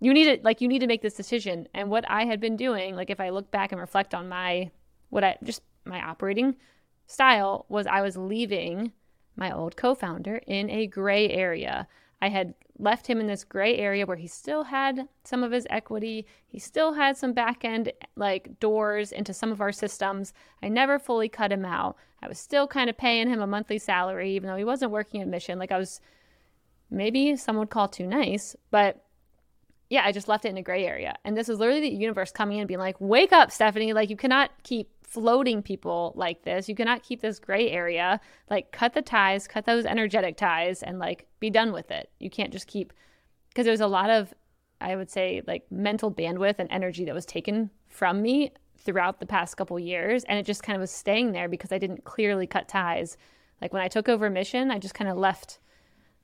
you 0.00 0.12
need 0.12 0.24
to 0.24 0.44
like 0.44 0.60
you 0.60 0.68
need 0.68 0.80
to 0.80 0.86
make 0.86 1.02
this 1.02 1.14
decision 1.14 1.68
and 1.74 1.90
what 1.90 2.04
i 2.10 2.24
had 2.24 2.40
been 2.40 2.56
doing 2.56 2.94
like 2.94 3.10
if 3.10 3.20
i 3.20 3.30
look 3.30 3.50
back 3.50 3.72
and 3.72 3.80
reflect 3.80 4.14
on 4.14 4.28
my 4.28 4.70
what 5.10 5.24
i 5.24 5.36
just 5.42 5.62
my 5.84 6.00
operating 6.02 6.56
style 7.06 7.66
was 7.68 7.86
i 7.86 8.02
was 8.02 8.16
leaving 8.16 8.92
my 9.36 9.50
old 9.50 9.76
co-founder 9.76 10.40
in 10.46 10.68
a 10.70 10.86
gray 10.86 11.28
area 11.30 11.86
i 12.20 12.28
had 12.28 12.54
left 12.78 13.06
him 13.06 13.20
in 13.20 13.26
this 13.26 13.44
gray 13.44 13.76
area 13.76 14.06
where 14.06 14.16
he 14.16 14.26
still 14.26 14.64
had 14.64 15.08
some 15.24 15.42
of 15.42 15.52
his 15.52 15.66
equity. 15.70 16.26
He 16.46 16.58
still 16.58 16.92
had 16.94 17.16
some 17.16 17.32
back 17.32 17.64
end 17.64 17.92
like 18.16 18.58
doors 18.60 19.12
into 19.12 19.32
some 19.32 19.52
of 19.52 19.60
our 19.60 19.72
systems. 19.72 20.32
I 20.62 20.68
never 20.68 20.98
fully 20.98 21.28
cut 21.28 21.52
him 21.52 21.64
out. 21.64 21.96
I 22.22 22.28
was 22.28 22.38
still 22.38 22.66
kind 22.66 22.90
of 22.90 22.96
paying 22.96 23.28
him 23.28 23.40
a 23.40 23.46
monthly 23.46 23.78
salary 23.78 24.32
even 24.32 24.48
though 24.48 24.56
he 24.56 24.64
wasn't 24.64 24.90
working 24.90 25.20
at 25.20 25.28
mission. 25.28 25.58
Like 25.58 25.72
i 25.72 25.78
was 25.78 26.00
maybe 26.90 27.36
some 27.36 27.56
would 27.56 27.70
call 27.70 27.88
too 27.88 28.06
nice 28.06 28.54
but 28.70 29.05
yeah, 29.88 30.02
I 30.04 30.12
just 30.12 30.28
left 30.28 30.44
it 30.44 30.48
in 30.48 30.56
a 30.56 30.62
gray 30.62 30.84
area. 30.84 31.16
And 31.24 31.36
this 31.36 31.48
is 31.48 31.58
literally 31.58 31.80
the 31.80 31.88
universe 31.88 32.32
coming 32.32 32.56
in 32.56 32.62
and 32.62 32.68
being 32.68 32.80
like, 32.80 33.00
wake 33.00 33.32
up, 33.32 33.50
Stephanie. 33.50 33.92
Like, 33.92 34.10
you 34.10 34.16
cannot 34.16 34.50
keep 34.64 34.90
floating 35.02 35.62
people 35.62 36.12
like 36.16 36.42
this. 36.42 36.68
You 36.68 36.74
cannot 36.74 37.04
keep 37.04 37.20
this 37.20 37.38
gray 37.38 37.70
area. 37.70 38.20
Like, 38.50 38.72
cut 38.72 38.94
the 38.94 39.02
ties, 39.02 39.46
cut 39.46 39.64
those 39.64 39.86
energetic 39.86 40.36
ties, 40.36 40.82
and 40.82 40.98
like 40.98 41.26
be 41.38 41.50
done 41.50 41.72
with 41.72 41.92
it. 41.92 42.10
You 42.18 42.28
can't 42.28 42.52
just 42.52 42.66
keep, 42.66 42.92
because 43.48 43.64
there's 43.64 43.80
a 43.80 43.86
lot 43.86 44.10
of, 44.10 44.34
I 44.80 44.96
would 44.96 45.10
say, 45.10 45.42
like 45.46 45.70
mental 45.70 46.10
bandwidth 46.10 46.56
and 46.58 46.70
energy 46.72 47.04
that 47.04 47.14
was 47.14 47.24
taken 47.24 47.70
from 47.88 48.20
me 48.20 48.52
throughout 48.76 49.20
the 49.20 49.26
past 49.26 49.56
couple 49.56 49.78
years. 49.78 50.24
And 50.24 50.38
it 50.38 50.44
just 50.44 50.64
kind 50.64 50.76
of 50.76 50.80
was 50.80 50.90
staying 50.90 51.30
there 51.30 51.48
because 51.48 51.70
I 51.70 51.78
didn't 51.78 52.04
clearly 52.04 52.48
cut 52.48 52.68
ties. 52.68 53.16
Like, 53.62 53.72
when 53.72 53.82
I 53.82 53.88
took 53.88 54.08
over 54.08 54.28
mission, 54.28 54.72
I 54.72 54.80
just 54.80 54.94
kind 54.94 55.08
of 55.08 55.16
left, 55.16 55.60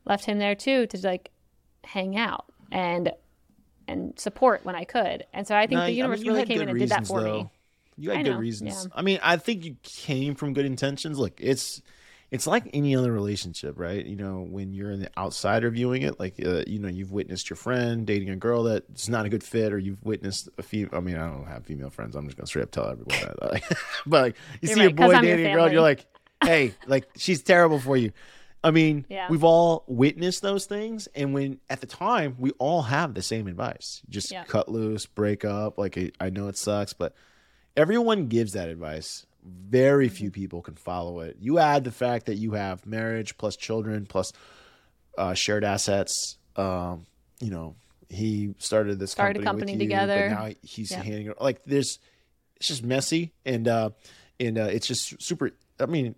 left 0.04 0.24
him 0.24 0.40
there 0.40 0.56
too 0.56 0.88
to 0.88 0.98
like 1.06 1.30
hang 1.84 2.16
out. 2.16 2.46
And 2.72 3.12
and 3.92 4.18
support 4.18 4.64
when 4.64 4.74
I 4.74 4.84
could. 4.84 5.24
And 5.32 5.46
so 5.46 5.56
I 5.56 5.66
think 5.66 5.78
No, 5.78 5.86
the 5.86 5.92
universe 5.92 6.20
you 6.20 6.32
really 6.32 6.46
came 6.46 6.60
in 6.60 6.68
and 6.68 6.78
did 6.78 6.88
that 6.90 7.06
for 7.06 7.20
though. 7.22 7.42
me. 7.44 7.50
You 7.96 8.10
had 8.10 8.20
I 8.20 8.22
good 8.22 8.30
know, 8.32 8.38
reasons. 8.38 8.86
yeah. 8.88 8.92
I 8.98 9.02
mean, 9.02 9.20
I 9.22 9.36
think 9.36 9.64
you 9.64 9.76
came 9.82 10.34
from 10.34 10.54
good 10.54 10.64
intentions. 10.64 11.18
Look, 11.18 11.34
it's 11.38 11.82
it's 12.30 12.46
like 12.46 12.64
any 12.72 12.96
other 12.96 13.12
relationship, 13.12 13.78
right? 13.78 14.04
You 14.04 14.16
know, 14.16 14.40
when 14.40 14.72
you're 14.72 14.90
in 14.90 15.00
the 15.00 15.10
outsider 15.18 15.68
viewing 15.70 16.00
it, 16.00 16.18
like 16.18 16.34
uh, 16.44 16.62
you 16.66 16.78
know, 16.78 16.88
you've 16.88 17.12
witnessed 17.12 17.50
your 17.50 17.58
friend 17.58 18.06
dating 18.06 18.30
a 18.30 18.36
girl 18.36 18.62
that's 18.62 19.10
not 19.10 19.26
a 19.26 19.28
good 19.28 19.44
fit, 19.44 19.70
or 19.74 19.78
you've 19.78 20.02
witnessed 20.02 20.48
a 20.56 20.62
female. 20.62 20.90
I 20.94 21.00
mean, 21.00 21.16
I 21.16 21.28
don't 21.28 21.46
have 21.46 21.66
female 21.66 21.90
friends. 21.90 22.16
I'm 22.16 22.24
just 22.24 22.38
gonna 22.38 22.46
straight 22.46 22.62
up 22.62 22.70
tell 22.70 22.88
everyone 22.88 23.18
that. 23.20 23.62
But 24.06 24.22
like, 24.22 24.36
you 24.62 24.68
You're 24.70 24.74
see 24.76 24.80
right, 24.80 24.90
a 24.92 24.94
boy 24.94 25.20
dating 25.20 25.46
a 25.46 25.52
girl, 25.52 25.64
and 25.64 25.72
you're 25.74 25.82
like, 25.82 26.06
hey, 26.42 26.72
like 26.86 27.06
she's 27.16 27.42
terrible 27.42 27.78
for 27.78 27.98
you. 27.98 28.12
I 28.64 28.70
mean, 28.70 29.06
Yeah. 29.08 29.26
we've 29.28 29.42
all 29.44 29.84
witnessed 29.86 30.42
those 30.42 30.66
things, 30.66 31.08
and 31.14 31.34
when 31.34 31.60
at 31.68 31.80
the 31.80 31.86
time 31.86 32.36
we 32.38 32.50
all 32.58 32.82
have 32.82 33.14
the 33.14 33.22
same 33.22 33.46
advice: 33.48 34.02
just 34.08 34.30
Yeah. 34.30 34.44
cut 34.44 34.68
loose, 34.68 35.06
break 35.06 35.44
up. 35.44 35.78
Like 35.78 35.98
I- 35.98 36.12
I 36.20 36.30
know 36.30 36.48
it 36.48 36.56
sucks, 36.56 36.92
but 36.92 37.14
everyone 37.76 38.28
gives 38.28 38.52
that 38.52 38.68
advice. 38.68 39.26
Very 39.44 40.08
few 40.08 40.28
Mm-hmm. 40.30 40.34
people 40.40 40.62
can 40.62 40.74
follow 40.76 41.20
it. 41.20 41.36
You 41.40 41.58
add 41.58 41.82
the 41.84 41.90
fact 41.90 42.26
that 42.26 42.36
you 42.36 42.52
have 42.52 42.86
marriage 42.86 43.36
plus 43.36 43.56
children 43.56 44.06
plus 44.06 44.32
uh, 45.18 45.34
shared 45.34 45.64
assets. 45.64 46.38
Um, 46.56 47.06
you 47.40 47.50
know, 47.50 47.74
he 48.08 48.54
started 48.58 48.98
this 48.98 49.10
Started 49.10 49.42
a 49.42 49.44
company, 49.44 49.72
with 49.72 49.80
company 49.80 49.84
you, 49.84 49.90
together. 49.90 50.28
Now 50.30 50.50
he's 50.62 50.90
Yeah. 50.92 51.02
handing 51.02 51.32
like 51.40 51.64
there's. 51.64 51.98
It's 52.56 52.68
just 52.68 52.84
messy 52.84 53.32
and 53.44 53.66
uh 53.66 53.90
and 54.38 54.56
uh 54.56 54.68
it's 54.70 54.86
just 54.86 55.20
super. 55.20 55.50
I 55.80 55.86
mean, 55.86 56.14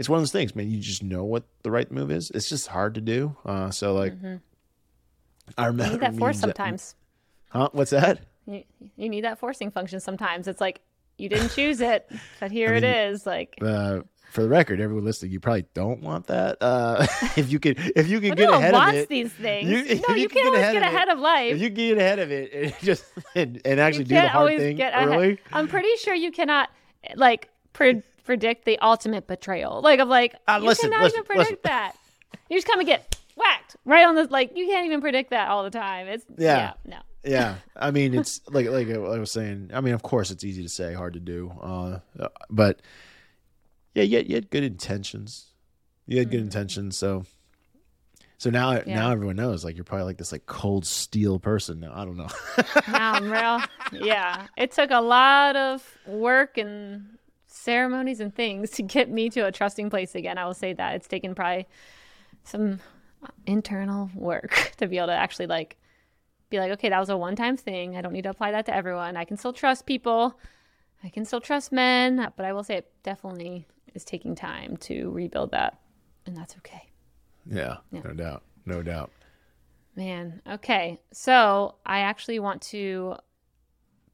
it's 0.00 0.08
one 0.08 0.16
of 0.16 0.22
those 0.22 0.32
things, 0.32 0.56
man. 0.56 0.70
You 0.70 0.78
just 0.80 1.02
know 1.02 1.24
what 1.24 1.44
the 1.62 1.70
right 1.70 1.88
move 1.92 2.10
is. 2.10 2.30
It's 2.30 2.48
just 2.48 2.66
hard 2.68 2.94
to 2.94 3.00
do. 3.02 3.36
Uh, 3.44 3.70
so 3.70 3.92
like, 3.94 4.14
I 5.58 5.62
You 5.64 5.66
remember 5.68 5.92
need 5.92 6.00
that 6.00 6.14
force 6.16 6.40
sometimes. 6.40 6.94
Huh? 7.50 7.68
What's 7.72 7.90
that? 7.90 8.20
You, 8.46 8.64
you 8.96 9.08
need 9.10 9.24
that 9.24 9.38
forcing 9.38 9.70
function 9.70 10.00
sometimes. 10.00 10.48
It's 10.48 10.60
like 10.60 10.80
you 11.18 11.28
didn't 11.28 11.50
choose 11.50 11.80
it, 11.82 12.10
but 12.40 12.50
here 12.50 12.68
I 12.70 12.74
mean, 12.80 12.84
is. 12.84 13.26
Like 13.26 13.58
uh, 13.60 14.00
for 14.30 14.42
the 14.42 14.48
record, 14.48 14.80
everyone 14.80 15.04
listening, 15.04 15.32
you 15.32 15.40
probably 15.40 15.66
don't 15.74 16.00
want 16.00 16.28
that. 16.28 16.56
Uh, 16.62 17.06
if 17.36 17.52
you 17.52 17.60
could, 17.60 17.78
if 17.94 18.08
you 18.08 18.20
could 18.20 18.30
well, 18.30 18.36
get 18.36 18.50
no 18.50 18.58
ahead 18.58 18.74
of 18.74 18.94
it, 18.94 19.08
these 19.10 19.32
things. 19.32 19.68
You- 19.68 20.00
no, 20.08 20.14
you 20.14 20.22
you, 20.22 20.28
can 20.28 20.42
can 20.44 20.44
get 20.44 20.46
always 20.46 20.60
ahead 20.60 20.72
get 20.72 20.82
of 20.82 20.88
it- 20.88 20.94
ahead 20.96 21.08
of 21.10 21.18
life. 21.18 21.54
if 21.56 21.60
you 21.60 21.68
get 21.68 21.98
ahead 21.98 22.18
of 22.20 22.30
it, 22.32 22.52
and 22.54 22.74
just 22.82 23.04
and, 23.34 23.60
and 23.66 23.78
actually 23.80 24.04
You 24.04 24.08
do 24.08 24.14
the 24.14 24.28
hard 24.28 24.56
thing 24.56 24.76
get 24.76 24.94
ahead. 24.94 25.08
early. 25.08 25.38
I'm 25.52 25.68
pretty 25.68 25.94
sure 25.96 26.14
you 26.14 26.32
cannot 26.32 26.70
like 27.16 27.50
pre- 27.74 28.02
predict 28.30 28.64
the 28.64 28.78
ultimate 28.78 29.26
betrayal. 29.26 29.80
Like 29.82 29.98
of 29.98 30.06
like 30.06 30.36
Uh, 30.46 30.60
you 30.62 30.68
listen, 30.68 30.88
cannot 30.90 31.02
listen, 31.02 31.16
even 31.18 31.26
predict 31.26 31.50
listen. 31.50 31.58
that. 31.64 31.96
You 32.48 32.56
just 32.56 32.66
come 32.68 32.78
and 32.78 32.86
get 32.86 33.18
whacked 33.36 33.74
right 33.84 34.06
on 34.06 34.14
the 34.14 34.24
like. 34.28 34.56
You 34.56 34.66
can't 34.68 34.86
even 34.86 35.00
predict 35.00 35.30
that 35.30 35.48
all 35.48 35.64
the 35.64 35.70
time. 35.70 36.06
It's 36.06 36.24
Yeah. 36.38 36.56
yeah, 36.56 36.72
no. 36.84 36.96
yeah, 37.24 37.54
I 37.76 37.90
mean, 37.90 38.14
it's 38.14 38.40
like 38.48 38.68
like 38.68 38.88
I 38.88 38.98
was 38.98 39.32
saying. 39.32 39.70
I 39.74 39.80
mean, 39.80 39.94
of 39.94 40.02
course, 40.02 40.30
it's 40.30 40.44
easy 40.44 40.62
to 40.62 40.68
say, 40.68 40.94
hard 40.94 41.14
to 41.14 41.20
do. 41.20 41.50
Uh, 41.60 41.98
but 42.48 42.82
yeah, 43.96 44.04
you 44.04 44.18
had, 44.18 44.28
you 44.28 44.34
had 44.36 44.48
good 44.50 44.62
intentions. 44.62 45.46
You 46.06 46.18
had 46.18 46.30
good 46.30 46.40
intentions, 46.40 46.96
so. 46.96 47.24
So 48.38 48.48
now, 48.48 48.72
Mm-hmm. 48.72 48.88
Yeah. 48.88 48.94
now 49.00 49.10
everyone 49.12 49.36
knows. 49.36 49.64
Like 49.66 49.74
you're 49.76 49.84
probably 49.84 50.04
like 50.06 50.16
this 50.18 50.32
like 50.32 50.46
cold 50.46 50.86
steel 50.86 51.38
person. 51.40 51.80
Now 51.80 51.92
I 51.94 52.04
don't 52.06 52.16
know. 52.16 52.28
Now 52.88 53.12
I'm 53.14 53.30
real. 53.30 53.60
Yeah, 54.06 54.46
it 54.56 54.70
took 54.70 54.90
a 54.92 55.00
lot 55.00 55.56
of 55.56 55.82
work 56.06 56.56
and 56.58 57.18
ceremonies 57.52 58.20
and 58.20 58.34
things 58.34 58.70
to 58.70 58.82
get 58.82 59.10
me 59.10 59.28
to 59.30 59.40
a 59.46 59.52
trusting 59.52 59.90
place 59.90 60.14
again. 60.14 60.38
I 60.38 60.44
will 60.46 60.54
say 60.54 60.72
that 60.72 60.94
it's 60.94 61.08
taken 61.08 61.34
probably 61.34 61.66
some 62.44 62.80
uh, 63.22 63.28
internal 63.46 64.10
work 64.14 64.72
to 64.78 64.86
be 64.86 64.98
able 64.98 65.08
to 65.08 65.12
actually 65.14 65.46
like 65.46 65.76
be 66.48 66.58
like, 66.58 66.72
okay, 66.72 66.88
that 66.88 66.98
was 66.98 67.08
a 67.10 67.16
one-time 67.16 67.56
thing. 67.56 67.96
I 67.96 68.00
don't 68.00 68.12
need 68.12 68.22
to 68.22 68.30
apply 68.30 68.50
that 68.52 68.66
to 68.66 68.74
everyone. 68.74 69.16
I 69.16 69.24
can 69.24 69.36
still 69.36 69.52
trust 69.52 69.86
people. 69.86 70.38
I 71.04 71.08
can 71.08 71.24
still 71.24 71.40
trust 71.40 71.70
men, 71.70 72.32
but 72.36 72.44
I 72.44 72.52
will 72.52 72.64
say 72.64 72.76
it 72.76 72.92
definitely 73.02 73.66
is 73.94 74.04
taking 74.04 74.34
time 74.34 74.76
to 74.78 75.10
rebuild 75.10 75.52
that, 75.52 75.78
and 76.26 76.36
that's 76.36 76.56
okay. 76.58 76.82
yeah, 77.46 77.76
Yeah. 77.90 78.00
no 78.04 78.12
doubt, 78.12 78.42
no 78.66 78.82
doubt. 78.82 79.10
Man, 79.96 80.42
okay. 80.46 81.00
So 81.12 81.76
I 81.86 82.00
actually 82.00 82.38
want 82.38 82.62
to 82.62 83.16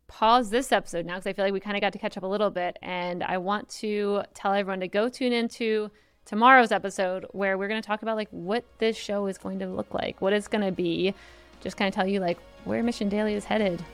pause 0.08 0.50
this 0.50 0.72
episode 0.72 1.06
now 1.06 1.14
because 1.14 1.26
I 1.26 1.32
feel 1.32 1.44
like 1.44 1.52
we 1.52 1.60
kind 1.60 1.76
of 1.76 1.80
got 1.80 1.92
to 1.92 1.98
catch 1.98 2.16
up 2.16 2.22
a 2.22 2.26
little 2.26 2.50
bit. 2.50 2.78
And 2.82 3.22
I 3.22 3.38
want 3.38 3.68
to 3.80 4.22
tell 4.34 4.52
everyone 4.52 4.80
to 4.80 4.88
go 4.88 5.08
tune 5.08 5.32
into 5.32 5.90
tomorrow's 6.24 6.72
episode 6.72 7.26
where 7.30 7.56
we're 7.56 7.68
going 7.68 7.80
to 7.80 7.86
talk 7.86 8.02
about 8.02 8.16
like 8.16 8.28
what 8.30 8.64
this 8.78 8.96
show 8.96 9.26
is 9.26 9.38
going 9.38 9.58
to 9.60 9.66
look 9.66 9.92
like, 9.94 10.20
what 10.20 10.32
it's 10.32 10.48
going 10.48 10.64
to 10.64 10.72
be, 10.72 11.14
just 11.60 11.76
kind 11.76 11.88
of 11.88 11.94
tell 11.94 12.06
you 12.06 12.20
like 12.20 12.38
where 12.64 12.82
Mission 12.82 13.08
Daily 13.08 13.34
is 13.34 13.44
headed 13.44 13.84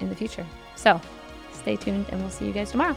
in 0.00 0.08
the 0.08 0.16
future. 0.16 0.46
So 0.76 1.00
stay 1.52 1.76
tuned 1.76 2.06
and 2.10 2.20
we'll 2.20 2.30
see 2.30 2.46
you 2.46 2.52
guys 2.52 2.70
tomorrow. 2.70 2.96